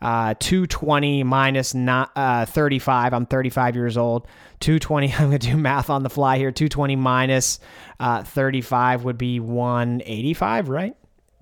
uh, 0.00 0.34
220 0.38 1.24
minus 1.24 1.74
not, 1.74 2.10
uh, 2.14 2.46
35. 2.46 3.12
I'm 3.12 3.26
35 3.26 3.76
years 3.76 3.96
old. 3.96 4.26
220, 4.60 5.12
I'm 5.18 5.28
going 5.28 5.38
to 5.38 5.38
do 5.38 5.56
math 5.56 5.90
on 5.90 6.02
the 6.02 6.10
fly 6.10 6.38
here. 6.38 6.52
220 6.52 6.96
minus 6.96 7.60
uh, 8.00 8.22
35 8.22 9.04
would 9.04 9.18
be 9.18 9.40
185, 9.40 10.68
right? 10.68 10.94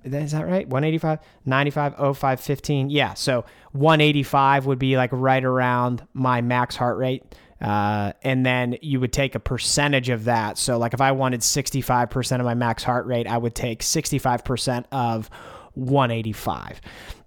Is 0.05 0.33
that 0.33 0.47
right? 0.47 0.69
185, 0.69 1.19
95, 1.45 2.17
05, 2.17 2.41
15. 2.41 2.91
Yeah. 2.91 3.15
So 3.15 3.45
185 3.73 4.67
would 4.67 4.79
be 4.79 4.97
like 4.97 5.11
right 5.13 5.45
around 5.45 6.07
my 6.15 6.41
max 6.43 6.77
heart 6.77 6.97
rate. 6.97 7.25
Uh, 7.61 8.13
and 8.23 8.45
then 8.45 8.77
you 8.83 9.01
would 9.01 9.13
take 9.13 9.35
a 9.35 9.41
percentage 9.41 10.11
of 10.11 10.25
that. 10.25 10.59
So, 10.59 10.79
like 10.79 10.95
if 10.95 11.01
I 11.01 11.13
wanted 11.13 11.41
65% 11.41 12.39
of 12.39 12.45
my 12.45 12.55
max 12.55 12.83
heart 12.83 13.07
rate, 13.07 13.27
I 13.27 13.39
would 13.39 13.55
take 13.55 13.83
65% 13.83 14.85
of 14.93 15.31
185. 15.75 16.81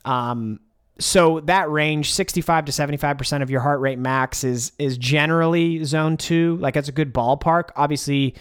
Um, 0.05 0.59
so 0.99 1.39
that 1.41 1.69
range 1.69 2.13
65 2.13 2.65
to 2.65 2.71
75% 2.71 3.41
of 3.41 3.49
your 3.49 3.61
heart 3.61 3.79
rate 3.79 3.97
max 3.97 4.43
is 4.43 4.73
is 4.77 4.97
generally 4.97 5.83
zone 5.85 6.17
2 6.17 6.57
like 6.57 6.73
that's 6.73 6.89
a 6.89 6.91
good 6.93 7.13
ballpark 7.13 7.69
obviously 7.75 8.35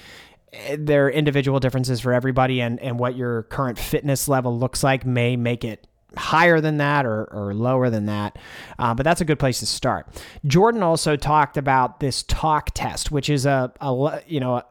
there 0.76 1.06
are 1.06 1.10
individual 1.10 1.60
differences 1.60 2.00
for 2.00 2.12
everybody 2.12 2.60
and 2.60 2.80
and 2.80 2.98
what 2.98 3.16
your 3.16 3.44
current 3.44 3.78
fitness 3.78 4.28
level 4.28 4.58
looks 4.58 4.82
like 4.82 5.06
may 5.06 5.36
make 5.36 5.64
it 5.64 5.86
higher 6.16 6.60
than 6.60 6.78
that 6.78 7.04
or, 7.06 7.24
or 7.24 7.54
lower 7.54 7.90
than 7.90 8.06
that. 8.06 8.38
Uh, 8.78 8.94
but 8.94 9.04
that's 9.04 9.20
a 9.20 9.24
good 9.24 9.38
place 9.38 9.60
to 9.60 9.66
start. 9.66 10.06
Jordan 10.46 10.82
also 10.82 11.16
talked 11.16 11.56
about 11.56 12.00
this 12.00 12.22
talk 12.22 12.70
test, 12.74 13.10
which 13.10 13.28
is 13.28 13.46
a, 13.46 13.72
a 13.80 14.20
you 14.26 14.40
know, 14.40 14.62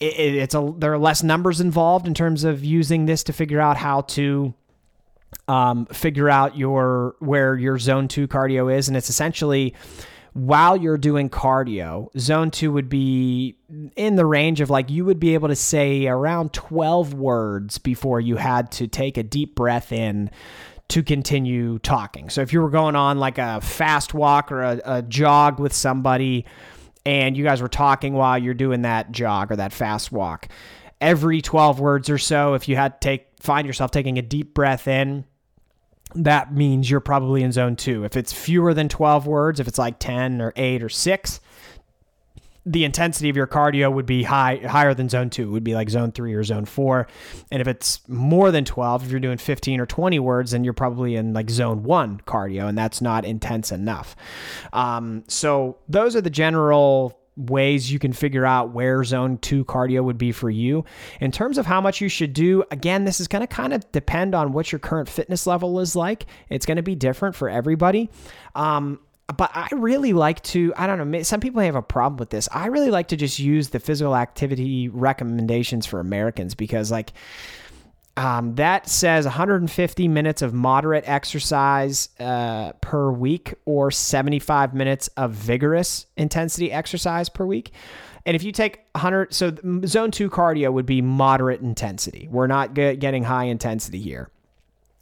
it, 0.00 0.34
it's 0.34 0.54
a 0.54 0.74
there 0.76 0.92
are 0.92 0.98
less 0.98 1.22
numbers 1.22 1.60
involved 1.60 2.06
in 2.06 2.14
terms 2.14 2.44
of 2.44 2.64
using 2.64 3.06
this 3.06 3.22
to 3.24 3.32
figure 3.32 3.60
out 3.60 3.76
how 3.76 4.02
to 4.02 4.54
um, 5.48 5.86
figure 5.86 6.28
out 6.28 6.56
your 6.56 7.16
where 7.20 7.56
your 7.56 7.78
zone 7.78 8.08
two 8.08 8.28
cardio 8.28 8.72
is, 8.72 8.88
and 8.88 8.96
it's 8.96 9.08
essentially 9.08 9.74
while 10.34 10.76
you're 10.76 10.98
doing 10.98 11.28
cardio, 11.28 12.08
zone 12.18 12.50
two 12.50 12.72
would 12.72 12.88
be 12.88 13.56
in 13.96 14.16
the 14.16 14.24
range 14.24 14.60
of 14.60 14.70
like 14.70 14.90
you 14.90 15.04
would 15.04 15.20
be 15.20 15.34
able 15.34 15.48
to 15.48 15.56
say 15.56 16.06
around 16.06 16.52
12 16.52 17.14
words 17.14 17.78
before 17.78 18.20
you 18.20 18.36
had 18.36 18.70
to 18.72 18.86
take 18.86 19.18
a 19.18 19.22
deep 19.22 19.54
breath 19.54 19.92
in 19.92 20.30
to 20.88 21.02
continue 21.02 21.78
talking. 21.78 22.30
So 22.30 22.40
if 22.40 22.52
you 22.52 22.60
were 22.60 22.70
going 22.70 22.96
on 22.96 23.18
like 23.18 23.38
a 23.38 23.60
fast 23.60 24.14
walk 24.14 24.50
or 24.50 24.62
a, 24.62 24.80
a 24.84 25.02
jog 25.02 25.60
with 25.60 25.72
somebody 25.72 26.46
and 27.04 27.36
you 27.36 27.44
guys 27.44 27.60
were 27.60 27.68
talking 27.68 28.14
while 28.14 28.38
you're 28.38 28.54
doing 28.54 28.82
that 28.82 29.12
jog 29.12 29.52
or 29.52 29.56
that 29.56 29.72
fast 29.72 30.12
walk, 30.12 30.48
every 31.00 31.42
12 31.42 31.78
words 31.80 32.08
or 32.08 32.18
so, 32.18 32.54
if 32.54 32.68
you 32.68 32.76
had 32.76 33.00
to 33.00 33.06
take, 33.06 33.26
find 33.40 33.66
yourself 33.66 33.90
taking 33.90 34.18
a 34.18 34.22
deep 34.22 34.54
breath 34.54 34.88
in, 34.88 35.24
that 36.14 36.52
means 36.54 36.90
you're 36.90 37.00
probably 37.00 37.42
in 37.42 37.52
zone 37.52 37.76
two. 37.76 38.04
If 38.04 38.16
it's 38.16 38.32
fewer 38.32 38.74
than 38.74 38.88
12 38.88 39.26
words, 39.26 39.60
if 39.60 39.68
it's 39.68 39.78
like 39.78 39.98
10 39.98 40.40
or 40.40 40.52
8 40.56 40.82
or 40.82 40.88
6, 40.88 41.40
the 42.64 42.84
intensity 42.84 43.28
of 43.28 43.36
your 43.36 43.46
cardio 43.46 43.92
would 43.92 44.06
be 44.06 44.22
high 44.22 44.56
higher 44.56 44.94
than 44.94 45.08
zone 45.08 45.28
2 45.30 45.42
it 45.42 45.50
would 45.50 45.64
be 45.64 45.74
like 45.74 45.90
zone 45.90 46.12
3 46.12 46.32
or 46.32 46.44
zone 46.44 46.64
4 46.64 47.08
and 47.50 47.60
if 47.60 47.66
it's 47.66 48.06
more 48.08 48.52
than 48.52 48.64
12 48.64 49.04
if 49.04 49.10
you're 49.10 49.18
doing 49.18 49.38
15 49.38 49.80
or 49.80 49.86
20 49.86 50.20
words 50.20 50.52
then 50.52 50.62
you're 50.62 50.72
probably 50.72 51.16
in 51.16 51.32
like 51.32 51.50
zone 51.50 51.82
1 51.82 52.20
cardio 52.20 52.68
and 52.68 52.78
that's 52.78 53.00
not 53.00 53.24
intense 53.24 53.72
enough. 53.72 54.14
Um, 54.72 55.24
so 55.26 55.78
those 55.88 56.14
are 56.14 56.20
the 56.20 56.30
general 56.30 57.18
ways 57.36 57.90
you 57.90 57.98
can 57.98 58.12
figure 58.12 58.44
out 58.44 58.72
where 58.72 59.02
zone 59.04 59.38
2 59.38 59.64
cardio 59.64 60.04
would 60.04 60.18
be 60.18 60.32
for 60.32 60.50
you. 60.50 60.84
In 61.20 61.32
terms 61.32 61.58
of 61.58 61.66
how 61.66 61.80
much 61.80 62.00
you 62.00 62.08
should 62.08 62.32
do, 62.32 62.64
again, 62.70 63.04
this 63.04 63.20
is 63.20 63.28
going 63.28 63.40
to 63.40 63.46
kind 63.46 63.72
of 63.72 63.90
depend 63.92 64.34
on 64.34 64.52
what 64.52 64.70
your 64.70 64.78
current 64.78 65.08
fitness 65.08 65.46
level 65.46 65.80
is 65.80 65.96
like. 65.96 66.26
It's 66.50 66.66
going 66.66 66.76
to 66.76 66.82
be 66.82 66.94
different 66.94 67.34
for 67.34 67.48
everybody. 67.48 68.10
Um, 68.54 69.00
but 69.36 69.50
I 69.54 69.68
really 69.72 70.12
like 70.12 70.42
to, 70.44 70.74
I 70.76 70.86
don't 70.86 71.10
know, 71.10 71.22
some 71.22 71.40
people 71.40 71.62
have 71.62 71.74
a 71.74 71.82
problem 71.82 72.18
with 72.18 72.30
this. 72.30 72.48
I 72.52 72.66
really 72.66 72.90
like 72.90 73.08
to 73.08 73.16
just 73.16 73.38
use 73.38 73.70
the 73.70 73.80
physical 73.80 74.14
activity 74.14 74.88
recommendations 74.88 75.86
for 75.86 76.00
Americans 76.00 76.54
because, 76.54 76.90
like, 76.90 77.12
um, 78.16 78.54
that 78.56 78.88
says 78.88 79.24
150 79.24 80.08
minutes 80.08 80.42
of 80.42 80.52
moderate 80.52 81.04
exercise 81.06 82.10
uh, 82.20 82.72
per 82.80 83.10
week 83.10 83.54
or 83.64 83.90
75 83.90 84.74
minutes 84.74 85.08
of 85.16 85.32
vigorous 85.32 86.06
intensity 86.16 86.70
exercise 86.70 87.28
per 87.28 87.46
week. 87.46 87.72
And 88.26 88.36
if 88.36 88.42
you 88.42 88.52
take 88.52 88.80
100, 88.92 89.32
so 89.32 89.52
zone 89.86 90.10
two 90.10 90.28
cardio 90.28 90.72
would 90.72 90.86
be 90.86 91.00
moderate 91.00 91.62
intensity. 91.62 92.28
We're 92.30 92.46
not 92.46 92.74
get, 92.74 93.00
getting 93.00 93.24
high 93.24 93.44
intensity 93.44 94.00
here. 94.00 94.30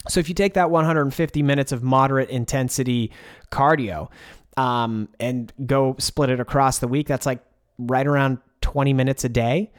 So 0.09 0.21
if 0.21 0.29
you 0.29 0.35
take 0.35 0.55
that 0.55 0.71
150 0.71 1.43
minutes 1.43 1.73
of 1.73 1.83
moderate 1.83 2.31
intensity 2.31 3.11
cardio 3.51 4.09
um, 4.57 5.09
and 5.19 5.53
go 5.67 5.97
split 5.99 6.31
it 6.31 6.41
across 6.41 6.79
the 6.79 6.89
week, 6.89 7.07
that's 7.09 7.27
like 7.27 7.41
right 7.77 8.07
around 8.07 8.39
20 8.61 8.93
minutes 8.95 9.25
a 9.25 9.29
day. 9.29 9.73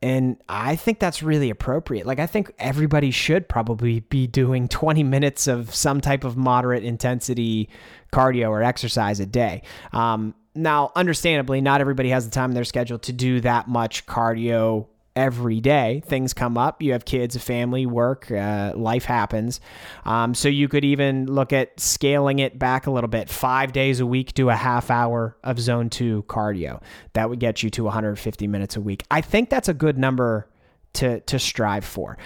And 0.00 0.36
I 0.48 0.76
think 0.76 1.00
that's 1.00 1.22
really 1.22 1.50
appropriate. 1.50 2.06
Like, 2.06 2.20
I 2.20 2.26
think 2.26 2.52
everybody 2.58 3.10
should 3.10 3.48
probably 3.48 4.00
be 4.00 4.26
doing 4.26 4.68
20 4.68 5.02
minutes 5.02 5.46
of 5.46 5.74
some 5.74 6.00
type 6.00 6.24
of 6.24 6.36
moderate 6.36 6.84
intensity 6.84 7.68
cardio 8.12 8.50
or 8.50 8.62
exercise 8.62 9.20
a 9.20 9.26
day. 9.26 9.62
Um, 9.92 10.34
now, 10.54 10.92
understandably, 10.96 11.60
not 11.60 11.80
everybody 11.80 12.10
has 12.10 12.24
the 12.24 12.30
time 12.30 12.50
in 12.50 12.54
their 12.54 12.64
schedule 12.64 12.98
to 13.00 13.12
do 13.12 13.40
that 13.40 13.68
much 13.68 14.06
cardio 14.06 14.86
every 15.18 15.60
day. 15.60 16.00
Things 16.06 16.32
come 16.32 16.56
up. 16.56 16.80
You 16.80 16.92
have 16.92 17.04
kids, 17.04 17.34
a 17.34 17.40
family, 17.40 17.84
work, 17.86 18.30
uh, 18.30 18.72
life 18.76 19.04
happens. 19.04 19.60
Um, 20.04 20.32
so 20.32 20.48
you 20.48 20.68
could 20.68 20.84
even 20.84 21.26
look 21.26 21.52
at 21.52 21.78
scaling 21.80 22.38
it 22.38 22.56
back 22.56 22.86
a 22.86 22.90
little 22.90 23.08
bit. 23.08 23.28
Five 23.28 23.72
days 23.72 23.98
a 23.98 24.06
week, 24.06 24.32
do 24.32 24.48
a 24.48 24.54
half 24.54 24.90
hour 24.90 25.36
of 25.42 25.58
zone 25.58 25.90
two 25.90 26.24
cardio. 26.28 26.80
That 27.14 27.28
would 27.28 27.40
get 27.40 27.64
you 27.64 27.70
to 27.70 27.84
150 27.84 28.46
minutes 28.46 28.76
a 28.76 28.80
week. 28.80 29.02
I 29.10 29.20
think 29.20 29.50
that's 29.50 29.68
a 29.68 29.74
good 29.74 29.98
number 29.98 30.48
to 30.94 31.20
to 31.20 31.38
strive 31.38 31.84
for. 31.84 32.16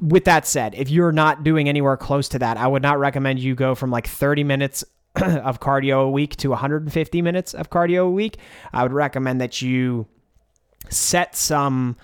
With 0.00 0.26
that 0.26 0.46
said, 0.46 0.74
if 0.76 0.88
you're 0.90 1.12
not 1.12 1.42
doing 1.42 1.68
anywhere 1.68 1.96
close 1.96 2.28
to 2.28 2.38
that, 2.38 2.56
I 2.56 2.68
would 2.68 2.82
not 2.82 2.98
recommend 3.00 3.40
you 3.40 3.54
go 3.54 3.74
from 3.74 3.90
like 3.90 4.06
30 4.06 4.44
minutes 4.44 4.84
of 5.16 5.58
cardio 5.58 6.04
a 6.04 6.10
week 6.10 6.36
to 6.36 6.50
150 6.50 7.22
minutes 7.22 7.54
of 7.54 7.70
cardio 7.70 8.06
a 8.06 8.10
week. 8.10 8.36
I 8.72 8.82
would 8.82 8.92
recommend 8.92 9.40
that 9.40 9.60
you 9.60 10.06
set 10.88 11.34
some 11.34 11.96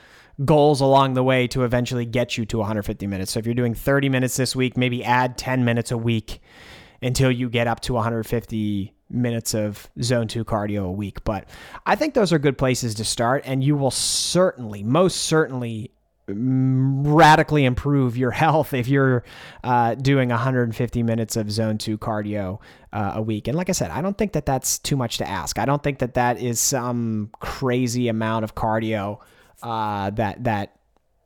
goals 0.45 0.81
along 0.81 1.15
the 1.15 1.23
way 1.23 1.47
to 1.49 1.65
eventually 1.65 2.07
get 2.07 2.37
you 2.37 2.45
to 2.47 2.59
150 2.59 3.07
minutes. 3.07 3.33
So 3.33 3.39
if 3.39 3.47
you're 3.47 3.55
doing 3.55 3.75
30 3.75 4.09
minutes 4.09 4.37
this 4.37 4.57
week, 4.57 4.77
maybe 4.77 5.05
add 5.05 5.39
10 5.39 5.65
minutes 5.65 5.91
a 5.91 5.99
week 5.99 6.41
until 7.01 7.31
you 7.31 7.49
get 7.49 7.67
up 7.67 7.81
to 7.81 7.95
150 7.95 8.95
minutes 9.11 9.55
of 9.55 9.91
zone 10.01 10.27
2 10.27 10.45
cardio 10.45 10.87
a 10.87 10.91
week. 10.91 11.23
But 11.25 11.49
I 11.85 11.97
think 11.97 12.15
those 12.15 12.33
are 12.33 12.39
good 12.39 12.57
places 12.57 12.95
to 12.97 13.05
start 13.05 13.43
and 13.45 13.63
you 13.63 13.77
will 13.77 13.91
certainly 13.91 14.83
most 14.83 15.17
certainly 15.17 15.93
radically 16.29 17.65
improve 17.65 18.17
your 18.17 18.31
health 18.43 18.73
if 18.75 18.89
you're 18.89 19.25
uh, 19.65 19.95
doing 19.95 20.29
150 20.29 21.03
minutes 21.03 21.37
of 21.37 21.51
zone 21.51 21.79
2 21.79 21.99
cardio 21.99 22.61
uh, 22.93 23.13
a 23.17 23.23
week 23.23 23.49
and 23.49 23.57
like 23.57 23.69
i 23.69 23.73
said 23.73 23.91
i 23.91 24.01
don't 24.01 24.19
think 24.19 24.33
that 24.33 24.47
that's 24.47 24.79
too 24.79 24.97
much 24.97 25.19
to 25.19 25.29
ask 25.29 25.59
i 25.59 25.65
don't 25.65 25.83
think 25.83 25.99
that 25.99 26.15
that 26.15 26.41
is 26.41 26.61
some 26.61 27.31
crazy 27.41 28.09
amount 28.09 28.45
of 28.45 28.55
cardio 28.55 29.21
uh, 29.63 30.11
that 30.11 30.43
that 30.45 30.77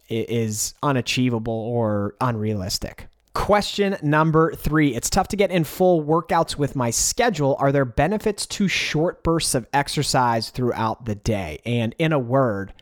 is 0.08 0.74
unachievable 0.82 1.52
or 1.52 2.14
unrealistic 2.20 3.08
Question 3.36 3.98
number 4.02 4.54
three. 4.54 4.94
It's 4.94 5.10
tough 5.10 5.28
to 5.28 5.36
get 5.36 5.50
in 5.50 5.64
full 5.64 6.02
workouts 6.02 6.56
with 6.56 6.74
my 6.74 6.88
schedule. 6.88 7.54
Are 7.60 7.70
there 7.70 7.84
benefits 7.84 8.46
to 8.46 8.66
short 8.66 9.22
bursts 9.22 9.54
of 9.54 9.68
exercise 9.74 10.48
throughout 10.48 11.04
the 11.04 11.16
day? 11.16 11.60
And 11.66 11.94
in 11.98 12.14
a 12.14 12.18
word, 12.18 12.72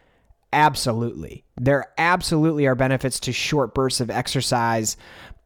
Absolutely. 0.54 1.44
There 1.56 1.86
absolutely 1.98 2.66
are 2.66 2.76
benefits 2.76 3.18
to 3.20 3.32
short 3.32 3.74
bursts 3.74 4.00
of 4.00 4.08
exercise 4.08 4.96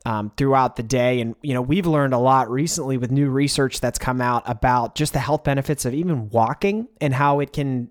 um, 0.05 0.31
throughout 0.37 0.77
the 0.77 0.83
day. 0.83 1.23
And, 1.23 1.35
you 1.42 1.55
know, 1.55 1.62
we've 1.62 1.87
learned 1.87 2.12
a 2.12 2.18
lot 2.18 2.51
recently 2.51 2.99
with 2.99 3.11
new 3.11 3.31
research 3.31 3.81
that's 3.81 3.99
come 3.99 4.21
out 4.21 4.42
about 4.44 4.94
just 4.94 5.14
the 5.14 5.18
health 5.18 5.44
benefits 5.44 5.87
of 5.87 5.94
even 5.94 6.29
walking 6.29 6.88
and 7.01 7.14
how 7.14 7.40
it 7.40 7.55
can 7.55 7.90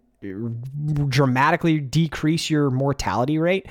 dramatically 1.10 1.80
decrease 1.80 2.52
your 2.52 2.70
mortality 2.70 3.40
rate. 3.40 3.66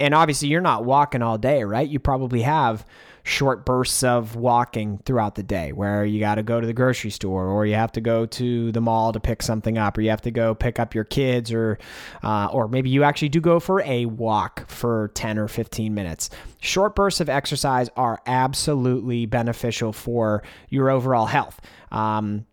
And 0.00 0.12
obviously, 0.12 0.48
you're 0.48 0.60
not 0.60 0.84
walking 0.84 1.22
all 1.22 1.38
day, 1.38 1.62
right? 1.62 1.88
You 1.88 2.00
probably 2.00 2.42
have 2.42 2.84
short 3.22 3.64
bursts 3.64 4.02
of 4.02 4.36
walking 4.36 4.98
throughout 5.04 5.34
the 5.34 5.42
day 5.42 5.72
where 5.72 6.04
you 6.04 6.20
got 6.20 6.36
to 6.36 6.42
go 6.42 6.60
to 6.60 6.66
the 6.66 6.72
grocery 6.72 7.10
store 7.10 7.46
or 7.46 7.66
you 7.66 7.74
have 7.74 7.92
to 7.92 8.00
go 8.00 8.26
to 8.26 8.72
the 8.72 8.80
mall 8.80 9.12
to 9.12 9.20
pick 9.20 9.42
something 9.42 9.78
up 9.78 9.96
or 9.96 10.00
you 10.00 10.10
have 10.10 10.22
to 10.22 10.30
go 10.30 10.54
pick 10.54 10.78
up 10.78 10.94
your 10.94 11.04
kids 11.04 11.52
or 11.52 11.78
uh, 12.22 12.48
or 12.52 12.68
maybe 12.68 12.90
you 12.90 13.04
actually 13.04 13.28
do 13.28 13.40
go 13.40 13.60
for 13.60 13.80
a 13.82 14.06
walk 14.06 14.68
for 14.68 15.10
10 15.14 15.38
or 15.38 15.48
15 15.48 15.94
minutes. 15.94 16.30
Short 16.60 16.94
bursts 16.94 17.20
of 17.20 17.28
exercise 17.28 17.88
are 17.96 18.20
absolutely 18.26 19.26
beneficial 19.26 19.92
for 19.92 20.42
your 20.68 20.90
overall 20.90 21.26
health. 21.26 21.60
Um, 21.90 22.46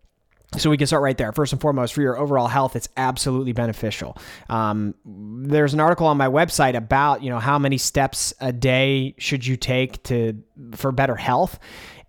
so 0.56 0.70
we 0.70 0.78
can 0.78 0.86
start 0.86 1.02
right 1.02 1.18
there. 1.18 1.30
First 1.32 1.52
and 1.52 1.60
foremost, 1.60 1.92
for 1.92 2.00
your 2.00 2.18
overall 2.18 2.46
health, 2.46 2.74
it's 2.74 2.88
absolutely 2.96 3.52
beneficial. 3.52 4.16
Um, 4.48 4.94
there's 5.04 5.74
an 5.74 5.80
article 5.80 6.06
on 6.06 6.16
my 6.16 6.28
website 6.28 6.74
about 6.74 7.22
you 7.22 7.28
know 7.28 7.38
how 7.38 7.58
many 7.58 7.76
steps 7.76 8.32
a 8.40 8.52
day 8.52 9.14
should 9.18 9.46
you 9.46 9.56
take 9.56 10.02
to 10.04 10.42
for 10.72 10.92
better 10.92 11.16
health. 11.16 11.58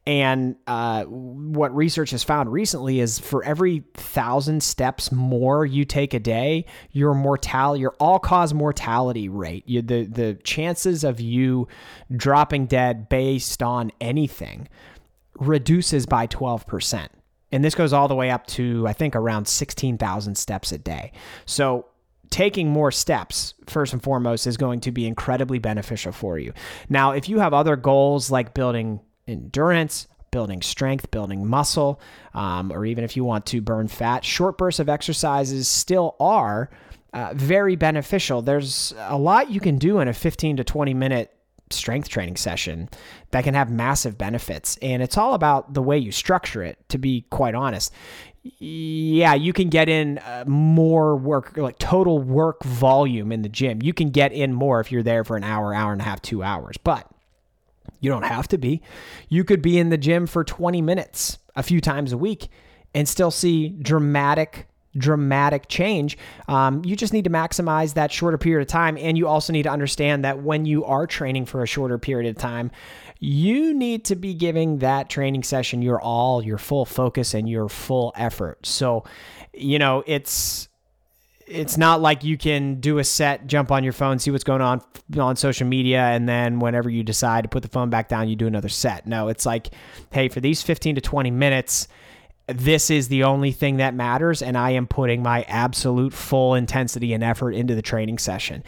And 0.07 0.55
uh, 0.65 1.03
what 1.03 1.75
research 1.75 2.11
has 2.11 2.23
found 2.23 2.51
recently 2.51 2.99
is 2.99 3.19
for 3.19 3.43
every 3.43 3.83
thousand 3.93 4.63
steps 4.63 5.11
more 5.11 5.67
you 5.67 5.85
take 5.85 6.15
a 6.15 6.19
day, 6.19 6.65
your 6.91 7.13
mortality, 7.13 7.81
your 7.81 7.95
all-cause 7.99 8.51
mortality 8.53 9.29
rate, 9.29 9.65
you, 9.67 9.83
the 9.83 10.05
the 10.05 10.33
chances 10.43 11.03
of 11.03 11.19
you 11.19 11.67
dropping 12.15 12.65
dead 12.65 13.09
based 13.09 13.61
on 13.61 13.91
anything 14.01 14.67
reduces 15.37 16.05
by 16.05 16.25
twelve 16.25 16.65
percent. 16.65 17.11
And 17.51 17.63
this 17.63 17.75
goes 17.75 17.93
all 17.93 18.07
the 18.07 18.15
way 18.15 18.29
up 18.29 18.45
to, 18.47 18.87
I 18.87 18.93
think, 18.93 19.15
around 19.15 19.47
16,000 19.47 20.35
steps 20.35 20.71
a 20.71 20.77
day. 20.77 21.11
So, 21.45 21.85
taking 22.29 22.69
more 22.69 22.91
steps, 22.91 23.55
first 23.65 23.91
and 23.91 24.03
foremost, 24.03 24.45
is 24.45 24.55
going 24.55 24.81
to 24.81 24.91
be 24.91 25.07
incredibly 25.07 25.57
beneficial 25.57 26.11
for 26.11 26.37
you. 26.37 26.53
Now, 26.87 27.11
if 27.11 27.27
you 27.27 27.39
have 27.39 27.53
other 27.53 27.75
goals 27.75 28.29
like 28.29 28.53
building 28.53 28.99
endurance, 29.27 30.07
building 30.31 30.61
strength, 30.61 31.09
building 31.11 31.47
muscle, 31.47 31.99
um, 32.33 32.71
or 32.71 32.85
even 32.85 33.03
if 33.03 33.15
you 33.15 33.23
want 33.23 33.45
to 33.47 33.61
burn 33.61 33.87
fat, 33.87 34.23
short 34.23 34.57
bursts 34.57 34.79
of 34.79 34.89
exercises 34.89 35.67
still 35.67 36.15
are 36.19 36.69
uh, 37.13 37.33
very 37.33 37.75
beneficial. 37.75 38.41
There's 38.41 38.93
a 38.97 39.17
lot 39.17 39.49
you 39.49 39.59
can 39.59 39.77
do 39.77 39.99
in 39.99 40.07
a 40.07 40.13
15 40.13 40.57
to 40.57 40.63
20 40.63 40.93
minute 40.93 41.33
strength 41.71 42.09
training 42.09 42.35
session 42.35 42.89
that 43.31 43.43
can 43.43 43.53
have 43.53 43.69
massive 43.69 44.17
benefits. 44.17 44.77
And 44.81 45.01
it's 45.01 45.17
all 45.17 45.33
about 45.33 45.73
the 45.73 45.81
way 45.81 45.97
you 45.97 46.11
structure 46.11 46.63
it, 46.63 46.77
to 46.89 46.97
be 46.97 47.25
quite 47.29 47.55
honest. 47.55 47.93
Yeah, 48.41 49.33
you 49.33 49.53
can 49.53 49.69
get 49.69 49.89
in 49.89 50.17
uh, 50.19 50.45
more 50.47 51.15
work, 51.15 51.57
like 51.57 51.77
total 51.77 52.19
work 52.19 52.63
volume 52.63 53.31
in 53.31 53.41
the 53.41 53.49
gym. 53.49 53.81
You 53.81 53.93
can 53.93 54.11
get 54.11 54.31
in 54.31 54.53
more 54.53 54.79
if 54.79 54.91
you're 54.91 55.03
there 55.03 55.23
for 55.23 55.35
an 55.35 55.43
hour, 55.43 55.73
hour 55.73 55.91
and 55.91 56.01
a 56.01 56.05
half, 56.05 56.21
two 56.21 56.41
hours. 56.41 56.77
But 56.77 57.09
you 57.99 58.09
don't 58.09 58.23
have 58.23 58.47
to 58.49 58.57
be. 58.57 58.81
You 59.27 59.43
could 59.43 59.61
be 59.61 59.77
in 59.77 59.89
the 59.89 59.97
gym 59.97 60.25
for 60.25 60.43
20 60.43 60.81
minutes 60.81 61.37
a 61.55 61.63
few 61.63 61.81
times 61.81 62.13
a 62.13 62.17
week 62.17 62.47
and 62.93 63.07
still 63.07 63.31
see 63.31 63.69
dramatic 63.69 64.68
dramatic 64.97 65.67
change. 65.67 66.17
Um, 66.47 66.83
you 66.83 66.95
just 66.95 67.13
need 67.13 67.23
to 67.25 67.29
maximize 67.29 67.93
that 67.93 68.11
shorter 68.11 68.37
period 68.37 68.61
of 68.61 68.67
time. 68.67 68.97
And 68.97 69.17
you 69.17 69.27
also 69.27 69.53
need 69.53 69.63
to 69.63 69.69
understand 69.69 70.25
that 70.25 70.41
when 70.41 70.65
you 70.65 70.85
are 70.85 71.07
training 71.07 71.45
for 71.45 71.61
a 71.61 71.67
shorter 71.67 71.97
period 71.97 72.29
of 72.29 72.41
time, 72.41 72.71
you 73.19 73.73
need 73.73 74.05
to 74.05 74.15
be 74.15 74.33
giving 74.33 74.79
that 74.79 75.09
training 75.09 75.43
session 75.43 75.81
your 75.81 76.01
all, 76.01 76.43
your 76.43 76.57
full 76.57 76.85
focus, 76.85 77.33
and 77.33 77.49
your 77.49 77.67
full 77.69 78.13
effort. 78.15 78.65
So, 78.65 79.03
you 79.53 79.77
know, 79.77 80.03
it's 80.07 80.69
it's 81.49 81.77
not 81.77 81.99
like 81.99 82.23
you 82.23 82.37
can 82.37 82.79
do 82.79 82.99
a 82.99 83.03
set, 83.03 83.47
jump 83.47 83.71
on 83.71 83.83
your 83.83 83.93
phone, 83.93 84.19
see 84.19 84.29
what's 84.31 84.43
going 84.43 84.61
on 84.61 84.81
on 85.17 85.35
social 85.35 85.67
media, 85.67 86.01
and 86.01 86.29
then 86.29 86.59
whenever 86.59 86.89
you 86.89 87.03
decide 87.03 87.43
to 87.43 87.49
put 87.49 87.63
the 87.63 87.69
phone 87.69 87.89
back 87.89 88.07
down, 88.07 88.29
you 88.29 88.35
do 88.35 88.47
another 88.47 88.69
set. 88.69 89.07
No, 89.07 89.27
it's 89.27 89.45
like, 89.45 89.69
hey, 90.11 90.29
for 90.29 90.39
these 90.39 90.61
15 90.61 90.95
to 90.95 91.01
20 91.01 91.31
minutes, 91.31 91.87
this 92.53 92.89
is 92.89 93.07
the 93.07 93.23
only 93.23 93.51
thing 93.51 93.77
that 93.77 93.93
matters 93.93 94.41
and 94.41 94.57
i 94.57 94.71
am 94.71 94.87
putting 94.87 95.21
my 95.21 95.43
absolute 95.43 96.13
full 96.13 96.55
intensity 96.55 97.13
and 97.13 97.23
effort 97.23 97.51
into 97.51 97.75
the 97.75 97.81
training 97.81 98.17
session. 98.17 98.63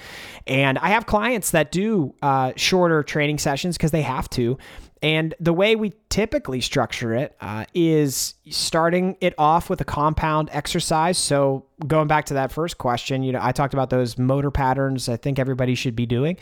And 0.48 0.78
i 0.80 0.90
have 0.90 1.06
clients 1.06 1.52
that 1.52 1.72
do 1.72 2.14
uh, 2.22 2.54
shorter 2.56 3.04
training 3.04 3.38
sessions 3.38 3.78
because 3.78 3.92
they 3.92 4.02
have 4.02 4.30
to 4.32 4.58
and 5.04 5.34
the 5.40 5.54
way 5.54 5.76
we 5.76 5.94
typically 6.10 6.62
structure 6.62 7.16
it 7.16 7.36
uh, 7.42 7.66
is 7.74 8.36
starting 8.52 9.18
it 9.20 9.34
off 9.36 9.68
with 9.68 9.82
a 9.82 9.86
compound 9.86 10.50
exercise. 10.52 11.18
So 11.18 11.66
going 11.88 12.08
back 12.08 12.26
to 12.26 12.36
that 12.36 12.52
first 12.52 12.78
question, 12.78 13.24
you 13.24 13.32
know, 13.32 13.40
I 13.42 13.52
talked 13.52 13.74
about 13.74 13.90
those 13.90 14.20
motor 14.20 14.52
patterns. 14.52 15.10
I 15.10 15.18
think 15.18 15.40
everybody 15.40 15.74
should 15.74 15.96
be 15.96 16.06
doing. 16.06 16.38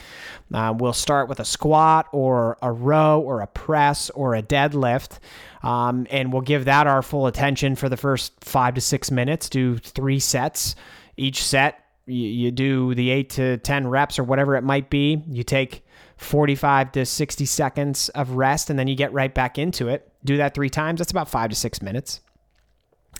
Uh, 0.54 0.74
we'll 0.78 0.92
start 0.92 1.30
with 1.30 1.40
a 1.40 1.46
squat 1.46 2.08
or 2.12 2.58
a 2.62 2.70
row 2.70 3.22
or 3.22 3.40
a 3.40 3.48
press 3.48 4.10
or 4.10 4.36
a 4.36 4.44
deadlift. 4.44 5.20
Um, 5.64 6.06
and 6.10 6.34
we'll 6.34 6.42
give 6.42 6.66
that 6.66 6.86
our 6.86 7.02
full 7.02 7.28
attention 7.28 7.78
for 7.78 7.88
the 7.88 7.98
first 7.98 8.34
five 8.44 8.74
to 8.76 8.82
six 8.82 9.10
minutes. 9.10 9.48
Do 9.48 9.78
three 9.78 10.20
sets. 10.20 10.76
Each 11.16 11.44
set, 11.46 11.80
you, 12.06 12.28
you 12.28 12.52
do 12.52 12.94
the 12.94 13.10
eight 13.10 13.30
to 13.32 13.58
10 13.58 13.88
reps 13.88 14.20
or 14.20 14.26
whatever 14.26 14.58
it 14.58 14.66
might 14.66 14.90
be. 14.90 15.24
You 15.30 15.44
take 15.44 15.86
45 16.20 16.92
to 16.94 17.06
60 17.06 17.46
seconds 17.46 18.10
of 18.10 18.32
rest, 18.32 18.70
and 18.70 18.78
then 18.78 18.88
you 18.88 18.96
get 18.96 19.14
right 19.14 19.34
back 19.34 19.58
into 19.58 19.88
it. 19.88 20.12
Do 20.24 20.38
that 20.38 20.54
three 20.54 20.70
times. 20.70 21.00
That's 21.00 21.12
about 21.12 21.30
five 21.30 21.50
to 21.50 21.56
six 21.56 21.82
minutes. 21.82 22.22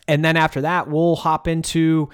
And 0.08 0.24
then 0.24 0.36
after 0.36 0.62
that, 0.62 0.90
we'll 0.90 1.16
hop 1.16 1.48
into 1.48 2.10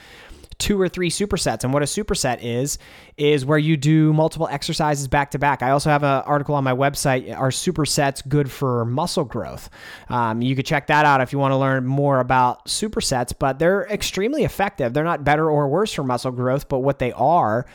two 0.58 0.80
or 0.80 0.88
three 0.88 1.10
supersets. 1.10 1.64
And 1.64 1.74
what 1.74 1.84
a 1.84 1.86
superset 1.86 2.40
is, 2.42 2.78
is 3.18 3.46
where 3.46 3.58
you 3.58 3.78
do 3.78 4.14
multiple 4.14 4.48
exercises 4.50 5.08
back 5.08 5.32
to 5.32 5.40
back. 5.40 5.62
I 5.62 5.72
also 5.72 5.90
have 5.90 6.04
an 6.04 6.24
article 6.26 6.56
on 6.56 6.64
my 6.64 6.74
website, 6.74 7.36
Are 7.36 7.50
Supersets 7.50 8.26
Good 8.28 8.50
for 8.50 8.86
Muscle 8.86 9.26
Growth? 9.26 9.70
Um, 10.08 10.42
you 10.42 10.56
could 10.56 10.66
check 10.66 10.88
that 10.88 11.06
out 11.06 11.20
if 11.22 11.34
you 11.34 11.40
want 11.40 11.52
to 11.52 11.58
learn 11.58 11.86
more 11.86 12.20
about 12.20 12.66
supersets, 12.66 13.34
but 13.38 13.60
they're 13.60 13.86
extremely 13.88 14.44
effective. 14.44 14.94
They're 14.94 15.04
not 15.04 15.24
better 15.24 15.50
or 15.50 15.68
worse 15.68 15.92
for 15.94 16.04
muscle 16.04 16.32
growth, 16.32 16.70
but 16.70 16.80
what 16.80 17.00
they 17.00 17.12
are 17.14 17.66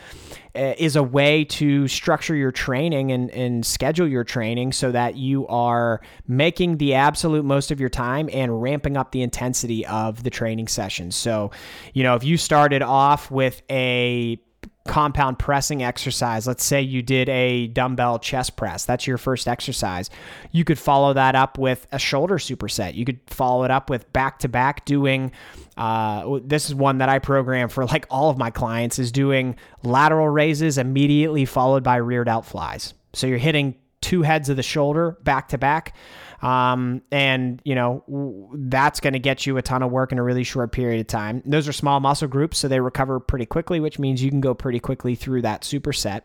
Uh, 0.52 0.74
is 0.78 0.96
a 0.96 1.02
way 1.02 1.44
to 1.44 1.86
structure 1.86 2.34
your 2.34 2.50
training 2.50 3.12
and, 3.12 3.30
and 3.30 3.64
schedule 3.64 4.08
your 4.08 4.24
training 4.24 4.72
so 4.72 4.90
that 4.90 5.14
you 5.14 5.46
are 5.46 6.00
making 6.26 6.76
the 6.78 6.94
absolute 6.94 7.44
most 7.44 7.70
of 7.70 7.78
your 7.78 7.88
time 7.88 8.28
and 8.32 8.60
ramping 8.60 8.96
up 8.96 9.12
the 9.12 9.22
intensity 9.22 9.86
of 9.86 10.24
the 10.24 10.30
training 10.30 10.66
sessions. 10.66 11.14
So, 11.14 11.52
you 11.94 12.02
know, 12.02 12.16
if 12.16 12.24
you 12.24 12.36
started 12.36 12.82
off 12.82 13.30
with 13.30 13.62
a 13.70 14.40
compound 14.90 15.38
pressing 15.38 15.84
exercise. 15.84 16.48
Let's 16.48 16.64
say 16.64 16.82
you 16.82 17.00
did 17.00 17.28
a 17.28 17.68
dumbbell 17.68 18.18
chest 18.18 18.56
press. 18.56 18.84
That's 18.84 19.06
your 19.06 19.18
first 19.18 19.46
exercise. 19.46 20.10
You 20.50 20.64
could 20.64 20.80
follow 20.80 21.12
that 21.12 21.36
up 21.36 21.58
with 21.58 21.86
a 21.92 21.98
shoulder 21.98 22.38
superset. 22.38 22.96
You 22.96 23.04
could 23.04 23.20
follow 23.28 23.62
it 23.62 23.70
up 23.70 23.88
with 23.88 24.12
back 24.12 24.40
to 24.40 24.48
back 24.48 24.84
doing. 24.84 25.30
Uh, 25.76 26.40
this 26.42 26.66
is 26.68 26.74
one 26.74 26.98
that 26.98 27.08
I 27.08 27.20
program 27.20 27.68
for 27.68 27.86
like 27.86 28.04
all 28.10 28.30
of 28.30 28.36
my 28.36 28.50
clients 28.50 28.98
is 28.98 29.12
doing 29.12 29.54
lateral 29.84 30.28
raises 30.28 30.76
immediately 30.76 31.44
followed 31.44 31.84
by 31.84 31.96
rear 31.96 32.24
delt 32.24 32.44
flies. 32.44 32.92
So 33.12 33.28
you're 33.28 33.38
hitting 33.38 33.76
two 34.00 34.22
heads 34.22 34.48
of 34.48 34.56
the 34.56 34.62
shoulder 34.64 35.16
back 35.22 35.50
to 35.50 35.58
back. 35.58 35.94
Um, 36.42 37.02
and 37.10 37.60
you 37.64 37.74
know 37.74 38.50
that's 38.54 39.00
going 39.00 39.12
to 39.12 39.18
get 39.18 39.46
you 39.46 39.56
a 39.58 39.62
ton 39.62 39.82
of 39.82 39.90
work 39.90 40.12
in 40.12 40.18
a 40.18 40.22
really 40.22 40.44
short 40.44 40.72
period 40.72 41.00
of 41.00 41.06
time. 41.06 41.42
Those 41.44 41.68
are 41.68 41.72
small 41.72 42.00
muscle 42.00 42.28
groups, 42.28 42.58
so 42.58 42.68
they 42.68 42.80
recover 42.80 43.20
pretty 43.20 43.46
quickly, 43.46 43.80
which 43.80 43.98
means 43.98 44.22
you 44.22 44.30
can 44.30 44.40
go 44.40 44.54
pretty 44.54 44.80
quickly 44.80 45.14
through 45.14 45.42
that 45.42 45.62
superset. 45.62 46.22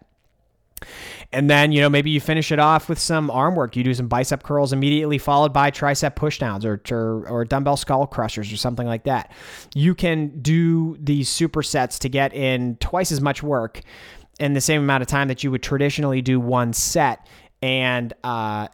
And 1.32 1.50
then, 1.50 1.72
you 1.72 1.82
know, 1.82 1.90
maybe 1.90 2.12
you 2.12 2.22
finish 2.22 2.52
it 2.52 2.60
off 2.60 2.90
with 2.90 3.00
some 3.00 3.32
arm 3.32 3.56
work. 3.56 3.76
You 3.76 3.84
do 3.84 3.94
some 3.94 4.08
bicep 4.08 4.44
curls 4.44 4.74
immediately, 4.74 5.18
followed 5.18 5.54
by 5.54 5.72
tricep 5.72 6.16
pushdowns 6.16 6.66
or, 6.66 6.82
or, 6.94 7.28
or 7.28 7.46
dumbbell 7.46 7.78
skull 7.78 8.06
crushers 8.08 8.52
or 8.52 8.58
something 8.58 8.86
like 8.86 9.04
that. 9.06 9.32
You 9.74 9.96
can 9.96 10.42
do 10.42 10.98
these 11.00 11.30
supersets 11.30 11.98
to 12.00 12.10
get 12.10 12.34
in 12.34 12.76
twice 12.78 13.12
as 13.12 13.22
much 13.22 13.42
work 13.42 13.82
in 14.40 14.54
the 14.54 14.62
same 14.62 14.82
amount 14.82 15.02
of 15.02 15.08
time 15.08 15.30
that 15.30 15.44
you 15.44 15.52
would 15.52 15.64
traditionally 15.64 16.22
do 16.22 16.40
one 16.40 16.74
set. 16.74 17.26
And, 17.62 18.14
uh, 18.24 18.68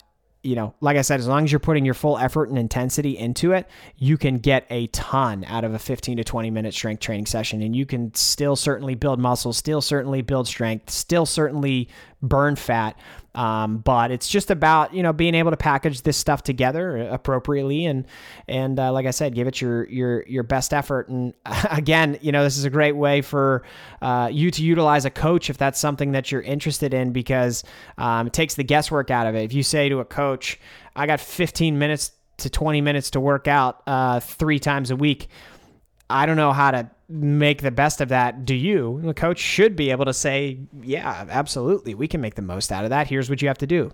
you 0.44 0.56
know, 0.56 0.74
like 0.82 0.98
I 0.98 1.02
said, 1.02 1.20
as 1.20 1.28
long 1.28 1.44
as 1.44 1.52
you're 1.52 1.60
putting 1.60 1.86
your 1.86 1.94
full 1.94 2.18
effort 2.18 2.50
and 2.50 2.58
intensity 2.58 3.18
into 3.18 3.52
it, 3.52 3.68
you 3.98 4.18
can 4.18 4.40
get 4.40 4.66
a 4.72 4.88
ton 4.88 5.44
out 5.46 5.64
of 5.64 5.74
a 5.74 5.80
15 5.80 6.18
to 6.18 6.24
20 6.24 6.50
minute 6.50 6.74
strength 6.74 7.00
training 7.00 7.28
session. 7.28 7.62
And 7.62 7.76
you 7.76 7.86
can 7.86 8.14
still 8.16 8.56
certainly 8.56 8.96
build 8.96 9.20
muscle, 9.20 9.54
still 9.54 9.82
certainly 9.82 10.22
build 10.22 10.48
strength, 10.48 10.90
still 10.90 11.28
certainly 11.28 11.90
burn 12.24 12.56
fat. 12.56 12.98
Um, 13.34 13.78
but 13.78 14.12
it's 14.12 14.28
just 14.28 14.52
about 14.52 14.94
you 14.94 15.04
know 15.04 15.14
being 15.14 15.36
able 15.36 15.52
to 15.52 15.58
package 15.58 16.02
this 16.02 16.18
stuff 16.18 16.44
together 16.44 16.98
appropriately 16.98 17.86
and 17.86 18.06
and 18.48 18.78
uh, 18.78 18.92
like 18.92 19.06
I 19.06 19.12
said, 19.12 19.34
give 19.34 19.48
it 19.48 19.62
your 19.62 19.88
your 19.88 20.24
your 20.28 20.44
best 20.44 20.74
effort. 20.74 21.08
And 21.08 21.34
again, 21.72 22.18
you 22.22 22.32
know 22.32 22.44
this 22.44 22.58
is 22.58 22.66
a 22.66 22.70
great 22.70 22.96
way 22.96 23.22
for 23.22 23.64
uh, 24.02 24.30
you 24.32 24.52
to 24.52 24.64
utilize 24.64 25.06
a 25.06 25.10
coach 25.10 25.50
if 25.50 25.58
that's 25.58 25.80
something 25.80 26.12
that 26.12 26.32
you're 26.32 26.42
interested 26.42 26.94
in 26.94 27.12
because 27.14 27.64
um, 27.98 28.28
it 28.28 28.34
takes 28.34 28.56
the 28.56 28.64
guesswork 28.64 29.10
out 29.10 29.28
of 29.28 29.36
it. 29.36 29.44
If 29.44 29.54
you 29.54 29.64
say 29.64 29.88
to 29.88 30.00
a 30.00 30.06
coach, 30.06 30.60
"I 30.96 31.08
got 31.08 31.22
15 31.22 31.80
minutes 31.80 32.12
to 32.38 32.50
20 32.50 32.82
minutes 32.82 33.12
to 33.12 33.20
work 33.20 33.48
out 33.48 33.82
uh, 33.88 34.20
three 34.20 34.60
times 34.60 34.92
a 34.92 34.96
week," 34.96 35.30
I 36.10 36.26
don't 36.26 36.38
know 36.38 36.52
how 36.52 36.72
to 36.72 36.90
make 37.12 37.62
the 37.62 37.72
best 37.72 38.02
of 38.02 38.10
that. 38.10 38.46
Do 38.46 38.56
you? 38.56 39.02
The 39.04 39.14
coach 39.14 39.40
should 39.40 39.76
be 39.76 39.92
able 39.92 40.06
to 40.06 40.14
say, 40.14 40.60
yeah, 40.82 41.26
absolutely. 41.30 41.94
We 41.94 42.08
can 42.08 42.22
make 42.22 42.36
the 42.36 42.42
most 42.42 42.72
out 42.72 42.84
of 42.84 42.90
that. 42.90 43.08
Here's 43.08 43.30
what 43.30 43.42
you 43.42 43.48
have 43.48 43.58
to 43.60 43.68
do. 43.68 43.92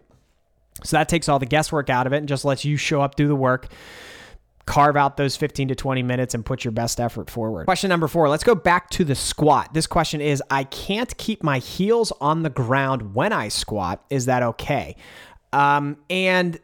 So 0.83 0.97
that 0.97 1.09
takes 1.09 1.27
all 1.27 1.39
the 1.39 1.45
guesswork 1.45 1.89
out 1.89 2.05
of 2.07 2.13
it 2.13 2.17
and 2.17 2.27
just 2.27 2.45
lets 2.45 2.63
you 2.63 2.77
show 2.77 3.01
up, 3.01 3.15
do 3.15 3.27
the 3.27 3.35
work, 3.35 3.67
carve 4.65 4.95
out 4.95 5.17
those 5.17 5.35
15 5.35 5.69
to 5.69 5.75
20 5.75 6.03
minutes 6.03 6.35
and 6.35 6.45
put 6.45 6.63
your 6.63 6.71
best 6.71 6.99
effort 6.99 7.29
forward. 7.29 7.65
Question 7.65 7.89
number 7.89 8.07
four 8.07 8.29
let's 8.29 8.43
go 8.43 8.53
back 8.53 8.89
to 8.91 9.03
the 9.03 9.15
squat. 9.15 9.73
This 9.73 9.87
question 9.87 10.21
is 10.21 10.43
I 10.51 10.65
can't 10.65 11.15
keep 11.17 11.41
my 11.41 11.57
heels 11.57 12.13
on 12.21 12.43
the 12.43 12.49
ground 12.49 13.15
when 13.15 13.33
I 13.33 13.47
squat. 13.47 14.03
Is 14.09 14.25
that 14.25 14.43
okay? 14.43 14.95
Um, 15.51 15.97
and 16.09 16.59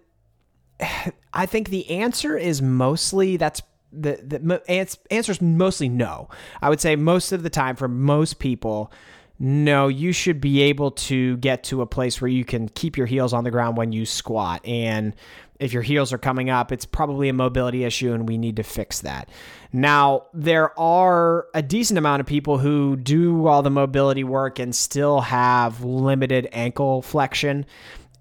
I 1.33 1.47
think 1.47 1.69
the 1.69 1.89
answer 1.89 2.37
is 2.37 2.61
mostly 2.61 3.37
that's 3.37 3.61
the 3.93 4.19
the 4.23 4.62
answer 4.69 5.32
is 5.32 5.41
mostly 5.41 5.89
no. 5.89 6.29
I 6.62 6.69
would 6.69 6.82
say 6.82 6.95
most 6.95 7.32
of 7.32 7.43
the 7.43 7.49
time 7.49 7.75
for 7.75 7.88
most 7.88 8.39
people, 8.39 8.91
no, 9.39 9.88
you 9.88 10.12
should 10.12 10.39
be 10.39 10.62
able 10.62 10.91
to 10.91 11.38
get 11.38 11.63
to 11.65 11.82
a 11.82 11.86
place 11.86 12.21
where 12.21 12.29
you 12.29 12.45
can 12.45 12.69
keep 12.69 12.97
your 12.97 13.08
heels 13.08 13.34
on 13.34 13.43
the 13.43 13.51
ground 13.51 13.77
when 13.77 13.91
you 13.91 14.06
squat. 14.06 14.65
And 14.65 15.15
if 15.60 15.73
your 15.73 15.82
heels 15.82 16.12
are 16.12 16.17
coming 16.17 16.49
up, 16.49 16.71
it's 16.71 16.86
probably 16.86 17.29
a 17.29 17.34
mobility 17.34 17.84
issue 17.84 18.13
and 18.13 18.27
we 18.27 18.38
need 18.38 18.58
to 18.58 18.63
fix 18.63 19.01
that. 19.01 19.29
Now, 19.71 20.25
there 20.34 20.77
are 20.79 21.47
a 21.53 21.62
decent 21.62 21.97
amount 21.97 22.19
of 22.19 22.25
people 22.25 22.58
who 22.58 22.95
do 22.95 23.47
all 23.47 23.62
the 23.62 23.69
mobility 23.69 24.23
work 24.23 24.60
and 24.60 24.75
still 24.75 25.21
have 25.21 25.84
limited 25.84 26.47
ankle 26.51 27.01
flexion. 27.01 27.65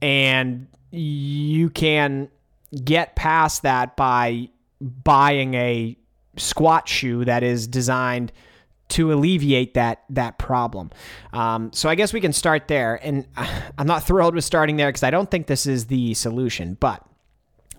And 0.01 0.69
you 0.91 1.71
can 1.71 2.29
get 2.85 3.17
past 3.17 3.63
that 3.63 3.97
by 3.97 4.49
buying 4.83 5.55
a 5.55 5.97
squat 6.37 6.89
shoe 6.89 7.25
that 7.25 7.43
is 7.43 7.67
designed 7.67 8.33
to 8.89 9.13
alleviate 9.13 9.75
that 9.75 10.03
that 10.11 10.39
problem. 10.39 10.91
Um, 11.33 11.73
so 11.73 11.89
I 11.89 11.95
guess 11.95 12.13
we 12.13 12.21
can 12.21 12.33
start 12.33 12.69
there. 12.69 13.01
And 13.03 13.27
I'm 13.79 13.87
not 13.87 14.05
thrilled 14.05 14.35
with 14.35 14.45
starting 14.45 14.77
there 14.77 14.89
because 14.89 15.03
I 15.03 15.11
don't 15.11 15.31
think 15.31 15.47
this 15.47 15.67
is 15.67 15.87
the 15.87 16.15
solution. 16.15 16.77
But 16.79 17.03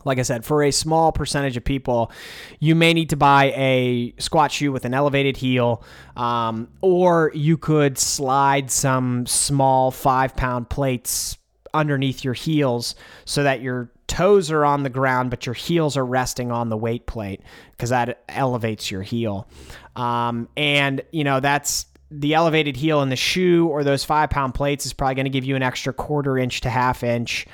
like 0.06 0.20
I 0.20 0.24
said, 0.24 0.44
for 0.44 0.64
a 0.64 0.72
small 0.72 1.12
percentage 1.12 1.56
of 1.56 1.64
people, 1.64 2.12
you 2.60 2.76
may 2.76 2.94
need 2.94 3.10
to 3.12 3.16
buy 3.16 3.54
a 3.56 4.14
squat 4.18 4.52
shoe 4.52 4.72
with 4.72 4.86
an 4.86 4.94
elevated 4.94 5.38
heel, 5.38 5.84
um, 6.18 6.68
or 6.82 7.32
you 7.34 7.58
could 7.58 7.98
slide 7.98 8.70
some 8.70 9.26
small 9.26 9.92
five 9.92 10.36
pound 10.36 10.70
plates 10.70 11.38
underneath 11.74 12.24
your 12.24 12.34
heels 12.34 12.96
so 13.26 13.44
that 13.44 13.62
your 13.62 13.90
toes 14.08 14.52
are 14.52 14.66
on 14.66 14.84
the 14.84 14.90
ground, 14.90 15.30
but 15.30 15.46
your 15.46 15.56
heels 15.56 15.98
are 15.98 16.06
resting 16.06 16.52
on 16.52 16.70
the 16.70 16.78
weight 16.78 17.06
plate 17.06 17.42
because 17.72 17.90
that 17.90 18.24
elevates 18.30 18.92
your 18.92 19.02
heel. 19.02 19.48
Um, 19.96 20.50
and, 20.58 21.02
you 21.12 21.24
know, 21.24 21.40
that's 21.40 21.86
the 22.12 22.34
elevated 22.34 22.76
heel 22.76 23.02
in 23.02 23.10
the 23.10 23.16
shoe 23.16 23.68
or 23.68 23.84
those 23.84 24.04
five 24.04 24.30
pound 24.30 24.54
plates 24.54 24.86
is 24.86 24.94
probably 24.94 25.16
going 25.16 25.26
to 25.26 25.32
give 25.32 25.46
you 25.46 25.56
an 25.56 25.64
extra 25.64 25.94
quarter 25.94 26.38
inch 26.38 26.62
to 26.62 26.70
half 26.70 27.04
inch 27.04 27.48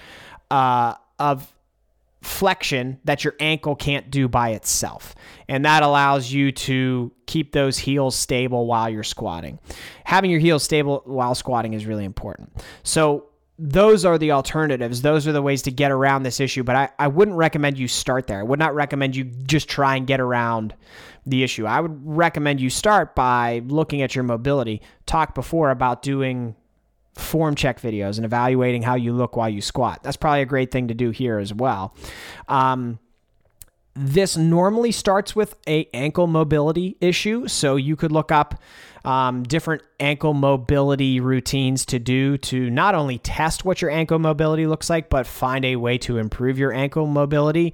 uh, 0.51 0.95
of 1.17 1.53
flexion 2.21 2.99
that 3.05 3.23
your 3.23 3.33
ankle 3.39 3.75
can't 3.75 4.11
do 4.11 4.27
by 4.27 4.49
itself. 4.49 5.15
And 5.47 5.63
that 5.63 5.83
allows 5.83 6.31
you 6.31 6.51
to 6.51 7.11
keep 7.25 7.53
those 7.53 7.77
heels 7.77 8.15
stable 8.15 8.65
while 8.65 8.89
you're 8.89 9.03
squatting. 9.03 9.59
Having 10.03 10.31
your 10.31 10.41
heels 10.41 10.63
stable 10.63 11.01
while 11.05 11.35
squatting 11.35 11.73
is 11.73 11.85
really 11.85 12.03
important. 12.03 12.51
So, 12.83 13.28
those 13.61 14.05
are 14.05 14.17
the 14.17 14.31
alternatives. 14.31 15.01
Those 15.01 15.27
are 15.27 15.33
the 15.33 15.41
ways 15.41 15.61
to 15.63 15.71
get 15.71 15.91
around 15.91 16.23
this 16.23 16.39
issue. 16.39 16.63
But 16.63 16.75
I, 16.77 16.89
I 16.97 17.07
wouldn't 17.07 17.35
recommend 17.35 17.77
you 17.77 17.89
start 17.89 18.25
there. 18.25 18.39
I 18.39 18.43
would 18.43 18.57
not 18.57 18.73
recommend 18.73 19.17
you 19.17 19.25
just 19.25 19.67
try 19.67 19.97
and 19.97 20.07
get 20.07 20.21
around 20.21 20.73
the 21.25 21.43
issue. 21.43 21.65
I 21.65 21.81
would 21.81 21.99
recommend 22.07 22.61
you 22.61 22.69
start 22.69 23.15
by 23.15 23.61
looking 23.65 24.01
at 24.01 24.15
your 24.15 24.23
mobility. 24.23 24.81
Talk 25.05 25.35
before 25.35 25.71
about 25.71 26.01
doing 26.01 26.55
form 27.15 27.53
check 27.53 27.81
videos 27.81 28.15
and 28.15 28.25
evaluating 28.25 28.81
how 28.81 28.95
you 28.95 29.11
look 29.11 29.35
while 29.35 29.49
you 29.49 29.61
squat. 29.61 30.03
That's 30.03 30.15
probably 30.15 30.41
a 30.41 30.45
great 30.45 30.71
thing 30.71 30.87
to 30.87 30.93
do 30.93 31.09
here 31.09 31.37
as 31.37 31.53
well. 31.53 31.93
Um, 32.47 32.97
this 33.93 34.37
normally 34.37 34.93
starts 34.93 35.35
with 35.35 35.57
a 35.67 35.89
ankle 35.93 36.27
mobility 36.27 36.95
issue, 37.01 37.49
so 37.49 37.75
you 37.75 37.97
could 37.97 38.13
look 38.13 38.31
up 38.31 38.61
um, 39.05 39.43
different 39.43 39.83
ankle 39.99 40.33
mobility 40.33 41.19
routines 41.19 41.85
to 41.87 41.99
do 41.99 42.37
to 42.37 42.69
not 42.69 42.95
only 42.95 43.17
test 43.17 43.65
what 43.65 43.81
your 43.81 43.91
ankle 43.91 44.19
mobility 44.19 44.67
looks 44.67 44.89
like, 44.89 45.09
but 45.09 45.27
find 45.27 45.65
a 45.65 45.75
way 45.75 45.97
to 45.99 46.17
improve 46.17 46.57
your 46.57 46.73
ankle 46.73 47.07
mobility 47.07 47.73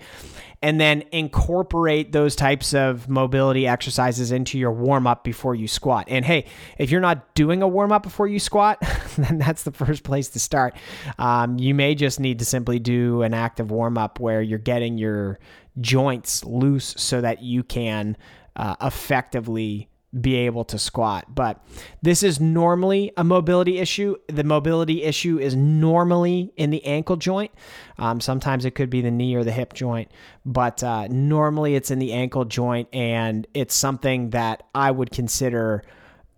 and 0.65 0.81
then 0.81 1.03
incorporate 1.11 2.11
those 2.11 2.35
types 2.35 2.73
of 2.73 3.07
mobility 3.07 3.67
exercises 3.67 4.31
into 4.31 4.57
your 4.57 4.71
warm 4.71 5.05
up 5.05 5.23
before 5.23 5.53
you 5.53 5.67
squat. 5.67 6.05
And 6.07 6.25
hey, 6.25 6.45
if 6.79 6.89
you're 6.89 7.01
not 7.01 7.35
doing 7.35 7.61
a 7.61 7.67
warm 7.67 7.91
up 7.91 8.01
before 8.01 8.27
you 8.27 8.39
squat, 8.39 8.81
then 9.17 9.37
that's 9.37 9.61
the 9.61 9.71
first 9.71 10.03
place 10.03 10.29
to 10.29 10.39
start. 10.39 10.75
Um, 11.19 11.59
you 11.59 11.75
may 11.75 11.93
just 11.93 12.19
need 12.19 12.39
to 12.39 12.45
simply 12.45 12.79
do 12.79 13.21
an 13.21 13.33
active 13.33 13.69
warm 13.69 13.97
up 13.97 14.19
where 14.19 14.41
you're 14.41 14.57
getting 14.57 14.97
your 14.97 15.39
joints 15.81 16.43
loose 16.43 16.95
so 16.97 17.21
that 17.21 17.43
you 17.43 17.63
can 17.63 18.17
uh, 18.55 18.75
effectively 18.81 19.89
be 20.19 20.35
able 20.35 20.63
to 20.65 20.79
squat. 20.79 21.33
But 21.33 21.63
this 22.01 22.23
is 22.23 22.39
normally 22.39 23.11
a 23.17 23.23
mobility 23.23 23.79
issue. 23.79 24.15
The 24.27 24.43
mobility 24.43 25.03
issue 25.03 25.39
is 25.39 25.55
normally 25.55 26.53
in 26.55 26.69
the 26.69 26.83
ankle 26.85 27.17
joint. 27.17 27.51
Um, 27.97 28.21
sometimes 28.21 28.65
it 28.65 28.71
could 28.71 28.89
be 28.89 29.01
the 29.01 29.11
knee 29.11 29.35
or 29.35 29.43
the 29.43 29.51
hip 29.51 29.73
joint, 29.73 30.11
but 30.45 30.83
uh, 30.83 31.07
normally 31.09 31.75
it's 31.75 31.91
in 31.91 31.99
the 31.99 32.13
ankle 32.13 32.45
joint, 32.45 32.87
and 32.93 33.47
it's 33.53 33.73
something 33.73 34.31
that 34.31 34.63
I 34.73 34.91
would 34.91 35.11
consider 35.11 35.83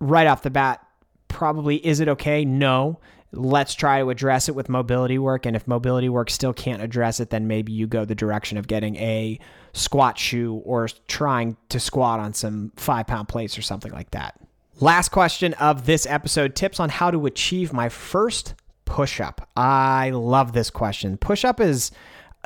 right 0.00 0.26
off 0.26 0.42
the 0.42 0.50
bat. 0.50 0.84
Probably, 1.28 1.84
is 1.84 2.00
it 2.00 2.08
okay? 2.08 2.44
No 2.44 2.98
let's 3.32 3.74
try 3.74 4.00
to 4.00 4.10
address 4.10 4.48
it 4.48 4.54
with 4.54 4.68
mobility 4.68 5.18
work. 5.18 5.44
And 5.44 5.54
if 5.54 5.68
mobility 5.68 6.08
work 6.08 6.30
still 6.30 6.52
can't 6.52 6.82
address 6.82 7.20
it, 7.20 7.30
then 7.30 7.46
maybe 7.46 7.72
you 7.72 7.86
go 7.86 8.04
the 8.04 8.14
direction 8.14 8.56
of 8.56 8.66
getting 8.68 8.96
a 8.96 9.38
squat 9.72 10.18
shoe 10.18 10.62
or 10.64 10.88
trying 11.06 11.56
to 11.68 11.80
squat 11.80 12.20
on 12.20 12.34
some 12.34 12.72
five 12.76 13.06
pound 13.06 13.28
plates 13.28 13.58
or 13.58 13.62
something 13.62 13.92
like 13.92 14.10
that. 14.10 14.38
Last 14.80 15.08
question 15.08 15.54
of 15.54 15.86
this 15.86 16.06
episode 16.06 16.54
tips 16.54 16.78
on 16.78 16.88
how 16.88 17.10
to 17.10 17.26
achieve 17.26 17.72
my 17.72 17.88
first 17.88 18.54
push 18.84 19.20
up. 19.20 19.48
I 19.56 20.10
love 20.10 20.52
this 20.52 20.70
question. 20.70 21.16
Push 21.18 21.44
up 21.44 21.60
is 21.60 21.90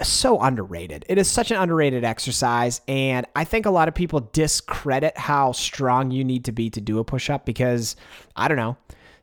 so 0.02 0.40
underrated. 0.40 1.04
It 1.08 1.18
is 1.18 1.28
such 1.28 1.50
an 1.50 1.58
underrated 1.58 2.04
exercise. 2.04 2.80
And 2.88 3.26
I 3.37 3.44
think 3.44 3.66
a 3.66 3.70
lot 3.70 3.88
of 3.88 3.94
people 3.94 4.30
discredit 4.32 5.16
how 5.16 5.52
strong 5.52 6.11
you 6.11 6.24
need 6.24 6.46
to 6.46 6.52
be 6.52 6.70
to 6.70 6.80
do 6.80 6.98
a 6.98 7.04
push 7.04 7.30
up 7.30 7.44
because, 7.44 7.96
I 8.35 8.48
don't 8.48 8.56
know, 8.56 8.76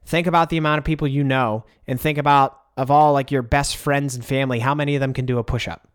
think 0.05 0.27
about 0.27 0.49
the 0.49 0.57
amount 0.57 0.79
of 0.79 0.85
people 0.85 1.07
you 1.07 1.23
know 1.23 1.65
and 1.87 1.99
think 1.99 2.17
about, 2.17 2.61
of 2.77 2.91
all 2.91 3.11
like 3.11 3.31
your 3.31 3.41
best 3.41 3.75
friends 3.75 4.15
and 4.15 4.23
family, 4.23 4.59
how 4.59 4.75
many 4.75 4.95
of 4.95 5.01
them 5.01 5.13
can 5.13 5.25
do 5.25 5.39
a 5.39 5.43
push 5.43 5.67
up? 5.67 5.88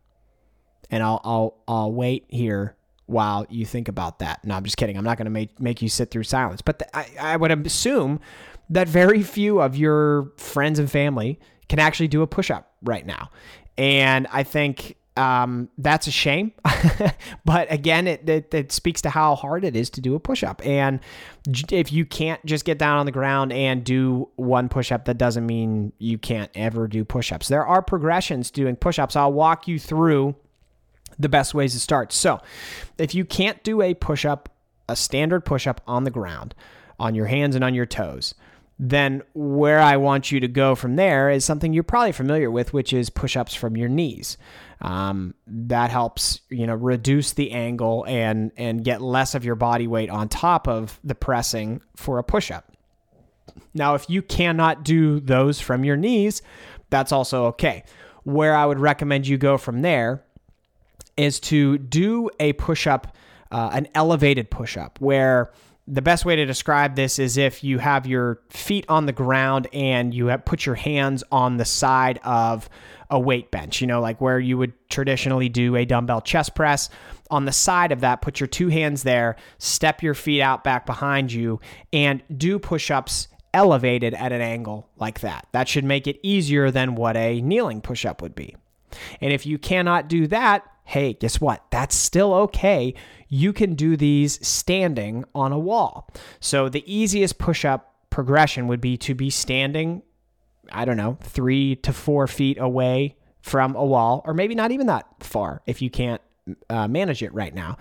And 0.90 1.02
I'll 1.02 1.20
I'll 1.24 1.56
I'll 1.66 1.92
wait 1.92 2.24
here 2.28 2.76
while 3.06 3.46
you 3.50 3.66
think 3.66 3.88
about 3.88 4.18
that. 4.20 4.44
No, 4.44 4.54
I'm 4.54 4.64
just 4.64 4.76
kidding. 4.76 4.96
I'm 4.96 5.04
not 5.04 5.18
going 5.18 5.26
to 5.26 5.30
make 5.30 5.60
make 5.60 5.82
you 5.82 5.88
sit 5.88 6.10
through 6.10 6.24
silence. 6.24 6.62
But 6.62 6.80
the, 6.80 6.96
I 6.96 7.06
I 7.20 7.36
would 7.36 7.50
assume 7.66 8.20
that 8.70 8.88
very 8.88 9.22
few 9.22 9.60
of 9.60 9.76
your 9.76 10.32
friends 10.36 10.78
and 10.78 10.90
family 10.90 11.38
can 11.68 11.78
actually 11.78 12.08
do 12.08 12.22
a 12.22 12.26
push 12.26 12.50
up 12.50 12.72
right 12.82 13.04
now, 13.04 13.30
and 13.76 14.26
I 14.32 14.42
think 14.42 14.96
um, 15.16 15.68
that's 15.78 16.06
a 16.06 16.10
shame. 16.10 16.52
but 17.44 17.70
again, 17.72 18.08
it, 18.08 18.28
it, 18.28 18.52
it, 18.52 18.72
speaks 18.72 19.00
to 19.02 19.10
how 19.10 19.36
hard 19.36 19.64
it 19.64 19.76
is 19.76 19.88
to 19.90 20.00
do 20.00 20.14
a 20.16 20.20
push 20.20 20.42
up. 20.42 20.64
And 20.66 21.00
if 21.70 21.92
you 21.92 22.04
can't 22.04 22.44
just 22.44 22.64
get 22.64 22.78
down 22.78 22.98
on 22.98 23.06
the 23.06 23.12
ground 23.12 23.52
and 23.52 23.84
do 23.84 24.28
one 24.34 24.68
push 24.68 24.90
up, 24.90 25.04
that 25.04 25.16
doesn't 25.16 25.46
mean 25.46 25.92
you 25.98 26.18
can't 26.18 26.50
ever 26.54 26.88
do 26.88 27.04
push 27.04 27.30
ups. 27.30 27.46
There 27.46 27.64
are 27.64 27.80
progressions 27.80 28.50
doing 28.50 28.74
push 28.74 28.98
ups. 28.98 29.14
I'll 29.14 29.32
walk 29.32 29.68
you 29.68 29.78
through 29.78 30.34
the 31.18 31.28
best 31.28 31.54
ways 31.54 31.72
to 31.72 31.80
start. 31.80 32.12
So, 32.12 32.40
if 32.98 33.14
you 33.14 33.24
can't 33.24 33.62
do 33.62 33.82
a 33.82 33.94
push 33.94 34.24
up, 34.24 34.48
a 34.88 34.96
standard 34.96 35.44
push 35.44 35.66
up 35.66 35.80
on 35.86 36.04
the 36.04 36.10
ground, 36.10 36.54
on 36.98 37.14
your 37.14 37.26
hands 37.26 37.54
and 37.54 37.64
on 37.64 37.74
your 37.74 37.86
toes, 37.86 38.34
then 38.78 39.22
where 39.34 39.80
I 39.80 39.96
want 39.96 40.32
you 40.32 40.40
to 40.40 40.48
go 40.48 40.74
from 40.74 40.96
there 40.96 41.30
is 41.30 41.44
something 41.44 41.72
you're 41.72 41.84
probably 41.84 42.12
familiar 42.12 42.50
with, 42.50 42.72
which 42.72 42.92
is 42.92 43.08
push 43.08 43.36
ups 43.36 43.54
from 43.54 43.76
your 43.76 43.88
knees. 43.88 44.36
Um, 44.80 45.34
that 45.46 45.90
helps 45.90 46.40
you 46.50 46.66
know 46.66 46.74
reduce 46.74 47.32
the 47.32 47.52
angle 47.52 48.04
and 48.06 48.50
and 48.56 48.84
get 48.84 49.00
less 49.00 49.34
of 49.34 49.44
your 49.44 49.54
body 49.54 49.86
weight 49.86 50.10
on 50.10 50.28
top 50.28 50.68
of 50.68 50.98
the 51.04 51.14
pressing 51.14 51.80
for 51.96 52.18
a 52.18 52.24
push 52.24 52.50
up. 52.50 52.72
Now, 53.72 53.94
if 53.94 54.10
you 54.10 54.22
cannot 54.22 54.84
do 54.84 55.20
those 55.20 55.60
from 55.60 55.84
your 55.84 55.96
knees, 55.96 56.42
that's 56.90 57.12
also 57.12 57.46
okay. 57.46 57.84
Where 58.24 58.54
I 58.54 58.66
would 58.66 58.80
recommend 58.80 59.26
you 59.26 59.38
go 59.38 59.58
from 59.58 59.82
there 59.82 60.24
is 61.16 61.40
to 61.40 61.78
do 61.78 62.30
a 62.40 62.52
push 62.54 62.86
up, 62.86 63.16
uh, 63.50 63.70
an 63.72 63.88
elevated 63.94 64.50
push 64.50 64.76
up, 64.76 65.00
where 65.00 65.52
the 65.86 66.02
best 66.02 66.24
way 66.24 66.34
to 66.36 66.46
describe 66.46 66.96
this 66.96 67.18
is 67.18 67.36
if 67.36 67.62
you 67.62 67.78
have 67.78 68.06
your 68.06 68.40
feet 68.48 68.86
on 68.88 69.06
the 69.06 69.12
ground 69.12 69.68
and 69.72 70.14
you 70.14 70.26
have 70.26 70.44
put 70.44 70.64
your 70.64 70.74
hands 70.74 71.22
on 71.30 71.58
the 71.58 71.64
side 71.64 72.18
of 72.24 72.70
a 73.10 73.20
weight 73.20 73.50
bench, 73.50 73.80
you 73.80 73.86
know, 73.86 74.00
like 74.00 74.20
where 74.20 74.40
you 74.40 74.56
would 74.56 74.72
traditionally 74.88 75.48
do 75.48 75.76
a 75.76 75.84
dumbbell 75.84 76.22
chest 76.22 76.54
press. 76.54 76.88
On 77.30 77.44
the 77.44 77.52
side 77.52 77.92
of 77.92 78.00
that, 78.00 78.22
put 78.22 78.40
your 78.40 78.46
two 78.46 78.68
hands 78.68 79.02
there, 79.02 79.36
step 79.58 80.02
your 80.02 80.14
feet 80.14 80.40
out 80.40 80.64
back 80.64 80.86
behind 80.86 81.30
you, 81.32 81.60
and 81.92 82.22
do 82.34 82.58
push 82.58 82.90
ups 82.90 83.28
elevated 83.52 84.14
at 84.14 84.32
an 84.32 84.40
angle 84.40 84.88
like 84.96 85.20
that. 85.20 85.46
That 85.52 85.68
should 85.68 85.84
make 85.84 86.06
it 86.06 86.18
easier 86.22 86.70
than 86.70 86.94
what 86.94 87.16
a 87.16 87.40
kneeling 87.40 87.82
push 87.82 88.04
up 88.06 88.22
would 88.22 88.34
be. 88.34 88.56
And 89.20 89.32
if 89.32 89.44
you 89.44 89.58
cannot 89.58 90.08
do 90.08 90.26
that, 90.28 90.64
hey, 90.84 91.14
guess 91.14 91.40
what? 91.40 91.64
That's 91.70 91.94
still 91.94 92.34
okay. 92.34 92.94
You 93.28 93.52
can 93.52 93.74
do 93.74 93.96
these 93.96 94.46
standing 94.46 95.24
on 95.34 95.52
a 95.52 95.58
wall. 95.58 96.08
So 96.40 96.68
the 96.68 96.84
easiest 96.92 97.38
push 97.38 97.64
up 97.64 97.94
progression 98.10 98.68
would 98.68 98.80
be 98.80 98.96
to 98.98 99.14
be 99.14 99.30
standing, 99.30 100.02
I 100.70 100.84
don't 100.84 100.96
know, 100.96 101.18
three 101.22 101.76
to 101.76 101.92
four 101.92 102.26
feet 102.26 102.58
away 102.60 103.16
from 103.40 103.74
a 103.74 103.84
wall, 103.84 104.22
or 104.24 104.34
maybe 104.34 104.54
not 104.54 104.70
even 104.70 104.86
that 104.86 105.06
far 105.20 105.62
if 105.66 105.82
you 105.82 105.90
can't 105.90 106.22
uh, 106.70 106.86
manage 106.86 107.22
it 107.22 107.32
right 107.34 107.54
now. 107.54 107.76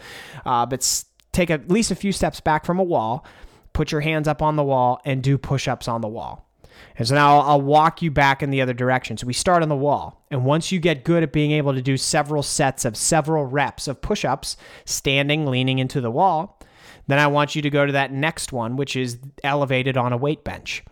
Uh, 0.46 0.66
but 0.66 1.04
take 1.32 1.50
at 1.50 1.70
least 1.70 1.92
a 1.92 1.96
few 1.96 2.12
steps 2.12 2.39
back 2.39 2.66
from 2.66 2.80
a 2.80 2.84
wall, 2.84 3.26
put 3.74 3.92
your 3.92 4.02
hands 4.02 4.28
up 4.28 4.42
on 4.42 4.56
the 4.56 4.63
wall, 4.63 5.02
and 5.06 5.22
do 5.22 5.38
push 5.38 5.68
ups 5.68 5.88
on 5.88 6.02
the 6.02 6.08
wall. 6.08 6.50
And 6.98 7.08
so 7.08 7.15
now 7.15 7.39
I'll, 7.39 7.52
I'll 7.52 7.62
walk 7.62 8.02
you 8.02 8.12
back 8.12 8.43
in 8.43 8.50
the 8.50 8.62
other 8.62 8.74
direction. 8.74 9.17
So 9.17 9.28
we 9.28 9.34
start 9.34 9.63
on 9.63 9.69
the 9.69 9.76
wall. 9.76 10.24
And 10.30 10.46
once 10.46 10.72
you 10.72 10.80
get 10.80 11.04
good 11.04 11.24
at 11.24 11.32
being 11.32 11.52
able 11.52 11.74
to 11.74 11.82
do 11.82 11.98
several 11.98 12.43
sets 12.43 12.86
of 12.86 12.96
several 12.96 13.46
reps 13.46 13.88
of 13.88 14.02
push 14.02 14.24
ups, 14.24 14.58
standing, 14.86 15.46
leaning 15.46 15.80
into 15.80 16.02
the 16.02 16.12
wall, 16.12 16.60
then 17.08 17.19
I 17.19 17.28
want 17.28 17.56
you 17.56 17.62
to 17.62 17.69
go 17.69 17.86
to 17.86 17.91
that 17.91 18.12
next 18.12 18.54
one, 18.54 18.76
which 18.76 18.96
is 18.96 19.17
elevated 19.43 19.98
on 19.98 20.13
a 20.13 20.17
weight 20.17 20.43
bench. 20.43 20.84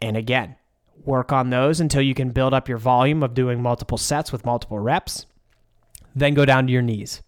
And 0.00 0.16
again, 0.16 0.56
work 1.04 1.32
on 1.32 1.50
those 1.50 1.80
until 1.80 2.02
you 2.02 2.14
can 2.14 2.30
build 2.30 2.54
up 2.54 2.68
your 2.68 2.78
volume 2.78 3.22
of 3.22 3.34
doing 3.34 3.60
multiple 3.60 3.98
sets 3.98 4.32
with 4.32 4.46
multiple 4.46 4.78
reps. 4.78 5.26
Then 6.14 6.34
go 6.34 6.44
down 6.44 6.66
to 6.66 6.72
your 6.72 6.82
knees 6.82 7.22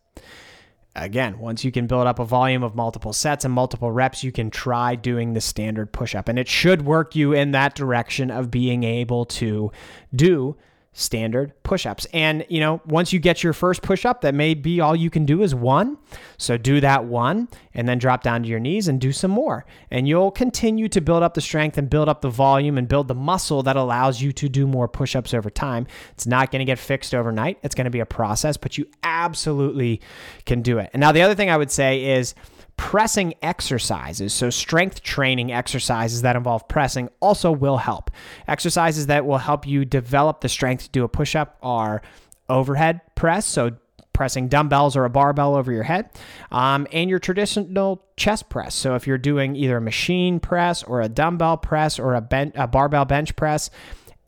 again, 0.96 1.38
once 1.38 1.64
you 1.64 1.70
can 1.70 1.86
build 1.86 2.06
up 2.06 2.18
a 2.18 2.24
volume 2.24 2.62
of 2.62 2.74
multiple 2.74 3.12
sets 3.12 3.44
and 3.44 3.52
multiple 3.52 3.92
reps, 3.92 4.24
you 4.24 4.32
can 4.32 4.50
try 4.50 4.94
doing 4.94 5.34
the 5.34 5.40
standard 5.40 5.92
push 5.92 6.14
up. 6.14 6.28
And 6.28 6.38
it 6.38 6.48
should 6.48 6.82
work 6.82 7.14
you 7.14 7.32
in 7.32 7.52
that 7.52 7.74
direction 7.74 8.30
of 8.30 8.50
being 8.50 8.82
able 8.82 9.24
to 9.26 9.70
do 10.14 10.56
standard 10.98 11.52
push-ups. 11.62 12.06
And 12.14 12.46
you 12.48 12.58
know, 12.58 12.80
once 12.86 13.12
you 13.12 13.20
get 13.20 13.42
your 13.42 13.52
first 13.52 13.82
push-up, 13.82 14.22
that 14.22 14.34
may 14.34 14.54
be 14.54 14.80
all 14.80 14.96
you 14.96 15.10
can 15.10 15.26
do 15.26 15.42
is 15.42 15.54
one. 15.54 15.98
So 16.38 16.56
do 16.56 16.80
that 16.80 17.04
one 17.04 17.48
and 17.74 17.86
then 17.86 17.98
drop 17.98 18.22
down 18.22 18.42
to 18.42 18.48
your 18.48 18.60
knees 18.60 18.88
and 18.88 18.98
do 18.98 19.12
some 19.12 19.30
more. 19.30 19.66
And 19.90 20.08
you'll 20.08 20.30
continue 20.30 20.88
to 20.88 21.00
build 21.02 21.22
up 21.22 21.34
the 21.34 21.42
strength 21.42 21.76
and 21.76 21.90
build 21.90 22.08
up 22.08 22.22
the 22.22 22.30
volume 22.30 22.78
and 22.78 22.88
build 22.88 23.08
the 23.08 23.14
muscle 23.14 23.62
that 23.64 23.76
allows 23.76 24.22
you 24.22 24.32
to 24.32 24.48
do 24.48 24.66
more 24.66 24.88
push-ups 24.88 25.34
over 25.34 25.50
time. 25.50 25.86
It's 26.12 26.26
not 26.26 26.50
going 26.50 26.60
to 26.60 26.64
get 26.64 26.78
fixed 26.78 27.14
overnight. 27.14 27.58
It's 27.62 27.74
going 27.74 27.84
to 27.84 27.90
be 27.90 28.00
a 28.00 28.06
process, 28.06 28.56
but 28.56 28.78
you 28.78 28.86
absolutely 29.02 30.00
can 30.46 30.62
do 30.62 30.78
it. 30.78 30.88
And 30.94 31.00
now 31.02 31.12
the 31.12 31.20
other 31.20 31.34
thing 31.34 31.50
I 31.50 31.58
would 31.58 31.70
say 31.70 32.16
is 32.16 32.34
pressing 32.76 33.34
exercises, 33.42 34.32
so 34.32 34.50
strength 34.50 35.02
training 35.02 35.52
exercises 35.52 36.22
that 36.22 36.36
involve 36.36 36.68
pressing, 36.68 37.08
also 37.20 37.50
will 37.50 37.78
help. 37.78 38.10
Exercises 38.46 39.06
that 39.06 39.26
will 39.26 39.38
help 39.38 39.66
you 39.66 39.84
develop 39.84 40.40
the 40.40 40.48
strength 40.48 40.84
to 40.84 40.90
do 40.90 41.04
a 41.04 41.08
push 41.08 41.34
up 41.34 41.56
are 41.62 42.02
overhead 42.48 43.00
press, 43.14 43.46
so 43.46 43.72
pressing 44.12 44.48
dumbbells 44.48 44.96
or 44.96 45.04
a 45.04 45.10
barbell 45.10 45.54
over 45.54 45.70
your 45.70 45.82
head, 45.82 46.08
um, 46.50 46.86
and 46.90 47.10
your 47.10 47.18
traditional 47.18 48.02
chest 48.16 48.48
press. 48.48 48.74
So 48.74 48.94
if 48.94 49.06
you're 49.06 49.18
doing 49.18 49.56
either 49.56 49.76
a 49.76 49.80
machine 49.80 50.40
press 50.40 50.82
or 50.82 51.02
a 51.02 51.08
dumbbell 51.08 51.58
press 51.58 51.98
or 51.98 52.14
a, 52.14 52.20
ben- 52.20 52.52
a 52.54 52.66
barbell 52.66 53.04
bench 53.04 53.36
press, 53.36 53.68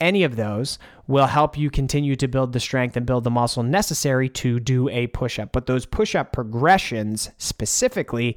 any 0.00 0.22
of 0.22 0.36
those 0.36 0.78
will 1.06 1.26
help 1.26 1.56
you 1.56 1.70
continue 1.70 2.14
to 2.16 2.28
build 2.28 2.52
the 2.52 2.60
strength 2.60 2.96
and 2.96 3.06
build 3.06 3.24
the 3.24 3.30
muscle 3.30 3.62
necessary 3.62 4.28
to 4.28 4.60
do 4.60 4.88
a 4.88 5.06
push 5.08 5.38
up. 5.38 5.52
But 5.52 5.66
those 5.66 5.86
push 5.86 6.14
up 6.14 6.32
progressions 6.32 7.30
specifically, 7.38 8.36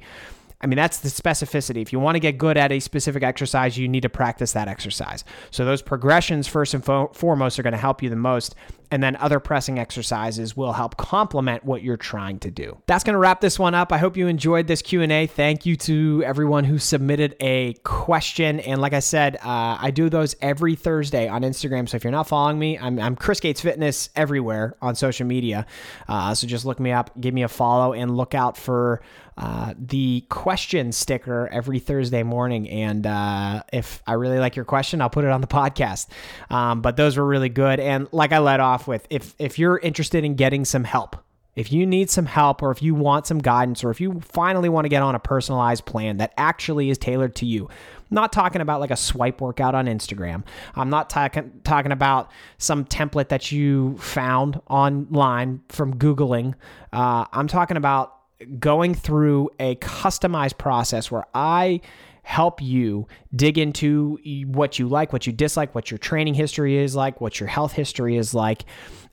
I 0.62 0.66
mean, 0.66 0.76
that's 0.76 0.98
the 0.98 1.08
specificity. 1.08 1.82
If 1.82 1.92
you 1.92 1.98
want 1.98 2.14
to 2.14 2.20
get 2.20 2.38
good 2.38 2.56
at 2.56 2.70
a 2.70 2.80
specific 2.80 3.22
exercise, 3.22 3.76
you 3.76 3.88
need 3.88 4.02
to 4.02 4.08
practice 4.08 4.52
that 4.52 4.68
exercise. 4.68 5.24
So, 5.50 5.64
those 5.64 5.82
progressions, 5.82 6.46
first 6.46 6.74
and 6.74 6.84
fo- 6.84 7.10
foremost, 7.14 7.58
are 7.58 7.62
going 7.62 7.72
to 7.72 7.78
help 7.78 8.02
you 8.02 8.08
the 8.08 8.16
most 8.16 8.54
and 8.92 9.02
then 9.02 9.16
other 9.16 9.40
pressing 9.40 9.78
exercises 9.78 10.54
will 10.54 10.74
help 10.74 10.98
complement 10.98 11.64
what 11.64 11.82
you're 11.82 11.96
trying 11.96 12.38
to 12.40 12.50
do. 12.50 12.76
That's 12.86 13.02
going 13.02 13.14
to 13.14 13.18
wrap 13.18 13.40
this 13.40 13.58
one 13.58 13.74
up. 13.74 13.90
I 13.90 13.96
hope 13.96 14.18
you 14.18 14.26
enjoyed 14.26 14.66
this 14.66 14.82
Q&A. 14.82 15.26
Thank 15.26 15.64
you 15.64 15.76
to 15.76 16.22
everyone 16.26 16.64
who 16.64 16.78
submitted 16.78 17.34
a 17.40 17.72
question. 17.84 18.60
And 18.60 18.82
like 18.82 18.92
I 18.92 19.00
said, 19.00 19.36
uh, 19.36 19.78
I 19.80 19.90
do 19.92 20.10
those 20.10 20.36
every 20.42 20.74
Thursday 20.74 21.26
on 21.26 21.40
Instagram. 21.40 21.88
So 21.88 21.96
if 21.96 22.04
you're 22.04 22.10
not 22.10 22.28
following 22.28 22.58
me, 22.58 22.78
I'm, 22.78 22.98
I'm 22.98 23.16
Chris 23.16 23.40
Gates 23.40 23.62
Fitness 23.62 24.10
everywhere 24.14 24.76
on 24.82 24.94
social 24.94 25.26
media. 25.26 25.64
Uh, 26.06 26.34
so 26.34 26.46
just 26.46 26.66
look 26.66 26.78
me 26.78 26.92
up, 26.92 27.18
give 27.18 27.32
me 27.32 27.44
a 27.44 27.48
follow, 27.48 27.94
and 27.94 28.14
look 28.14 28.34
out 28.34 28.58
for 28.58 29.00
uh, 29.36 29.74
the 29.78 30.24
question 30.28 30.92
sticker 30.92 31.48
every 31.48 31.78
Thursday 31.78 32.22
morning. 32.22 32.68
And 32.68 33.06
uh, 33.06 33.62
if 33.72 34.02
I 34.06 34.14
really 34.14 34.38
like 34.38 34.56
your 34.56 34.64
question, 34.64 35.00
I'll 35.00 35.10
put 35.10 35.24
it 35.24 35.30
on 35.30 35.40
the 35.40 35.46
podcast. 35.46 36.08
Um, 36.50 36.82
but 36.82 36.96
those 36.96 37.16
were 37.16 37.26
really 37.26 37.48
good. 37.48 37.80
And 37.80 38.08
like 38.12 38.32
I 38.32 38.38
let 38.38 38.60
off, 38.60 38.86
with 38.86 39.06
if 39.10 39.34
if 39.38 39.58
you're 39.58 39.78
interested 39.78 40.24
in 40.24 40.34
getting 40.34 40.64
some 40.64 40.84
help, 40.84 41.16
if 41.54 41.72
you 41.72 41.86
need 41.86 42.10
some 42.10 42.26
help 42.26 42.62
or 42.62 42.70
if 42.70 42.82
you 42.82 42.94
want 42.94 43.26
some 43.26 43.38
guidance 43.38 43.84
or 43.84 43.90
if 43.90 44.00
you 44.00 44.20
finally 44.20 44.68
want 44.68 44.84
to 44.84 44.88
get 44.88 45.02
on 45.02 45.14
a 45.14 45.18
personalized 45.18 45.84
plan 45.84 46.16
that 46.18 46.32
actually 46.36 46.90
is 46.90 46.98
tailored 46.98 47.34
to 47.36 47.46
you. 47.46 47.68
Not 48.10 48.32
talking 48.32 48.60
about 48.60 48.80
like 48.80 48.90
a 48.90 48.96
swipe 48.96 49.40
workout 49.40 49.74
on 49.74 49.86
Instagram. 49.86 50.44
I'm 50.74 50.90
not 50.90 51.08
talking 51.08 51.60
talking 51.64 51.92
about 51.92 52.30
some 52.58 52.84
template 52.84 53.28
that 53.28 53.50
you 53.50 53.96
found 53.96 54.60
online 54.68 55.62
from 55.70 55.94
googling. 55.96 56.54
Uh, 56.92 57.24
I'm 57.32 57.48
talking 57.48 57.78
about 57.78 58.14
going 58.58 58.94
through 58.94 59.50
a 59.58 59.76
customized 59.76 60.58
process 60.58 61.10
where 61.10 61.24
I 61.34 61.80
help 62.22 62.62
you 62.62 63.08
dig 63.34 63.58
into 63.58 64.18
what 64.46 64.78
you 64.78 64.88
like, 64.88 65.12
what 65.12 65.26
you 65.26 65.32
dislike, 65.32 65.74
what 65.74 65.90
your 65.90 65.98
training 65.98 66.34
history 66.34 66.76
is 66.76 66.94
like, 66.94 67.20
what 67.20 67.40
your 67.40 67.48
health 67.48 67.72
history 67.72 68.16
is 68.16 68.32
like, 68.32 68.64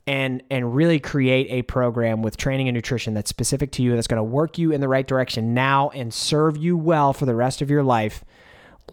and 0.05 0.43
and 0.49 0.75
really 0.75 0.99
create 0.99 1.47
a 1.49 1.63
program 1.63 2.21
with 2.21 2.37
training 2.37 2.67
and 2.67 2.75
nutrition 2.75 3.13
that's 3.13 3.29
specific 3.29 3.71
to 3.71 3.83
you 3.83 3.95
that's 3.95 4.07
going 4.07 4.17
to 4.17 4.23
work 4.23 4.57
you 4.57 4.71
in 4.71 4.81
the 4.81 4.87
right 4.87 5.07
direction 5.07 5.53
now 5.53 5.89
and 5.89 6.13
serve 6.13 6.57
you 6.57 6.77
well 6.77 7.13
for 7.13 7.25
the 7.25 7.35
rest 7.35 7.61
of 7.61 7.69
your 7.69 7.83
life. 7.83 8.23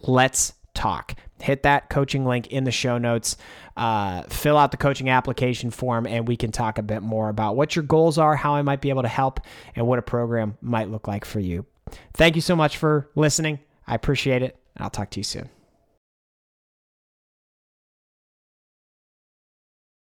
Let's 0.03 0.53
talk. 0.73 1.15
Hit 1.41 1.63
that 1.63 1.89
coaching 1.89 2.25
link 2.25 2.47
in 2.47 2.63
the 2.63 2.71
show 2.71 2.97
notes. 2.97 3.37
Uh, 3.75 4.23
fill 4.23 4.57
out 4.57 4.71
the 4.71 4.77
coaching 4.77 5.09
application 5.09 5.69
form, 5.69 6.07
and 6.07 6.27
we 6.27 6.35
can 6.35 6.51
talk 6.51 6.77
a 6.77 6.83
bit 6.83 7.01
more 7.01 7.29
about 7.29 7.55
what 7.55 7.75
your 7.75 7.83
goals 7.83 8.17
are, 8.17 8.35
how 8.35 8.55
I 8.55 8.61
might 8.63 8.81
be 8.81 8.89
able 8.89 9.03
to 9.03 9.07
help, 9.07 9.39
and 9.75 9.85
what 9.85 9.99
a 9.99 10.01
program 10.01 10.57
might 10.61 10.89
look 10.89 11.07
like 11.07 11.25
for 11.25 11.39
you. 11.39 11.65
Thank 12.13 12.35
you 12.35 12.41
so 12.41 12.55
much 12.55 12.77
for 12.77 13.09
listening. 13.15 13.59
I 13.85 13.95
appreciate 13.95 14.41
it, 14.41 14.57
and 14.75 14.83
I'll 14.83 14.89
talk 14.89 15.11
to 15.11 15.19
you 15.19 15.23
soon. 15.23 15.49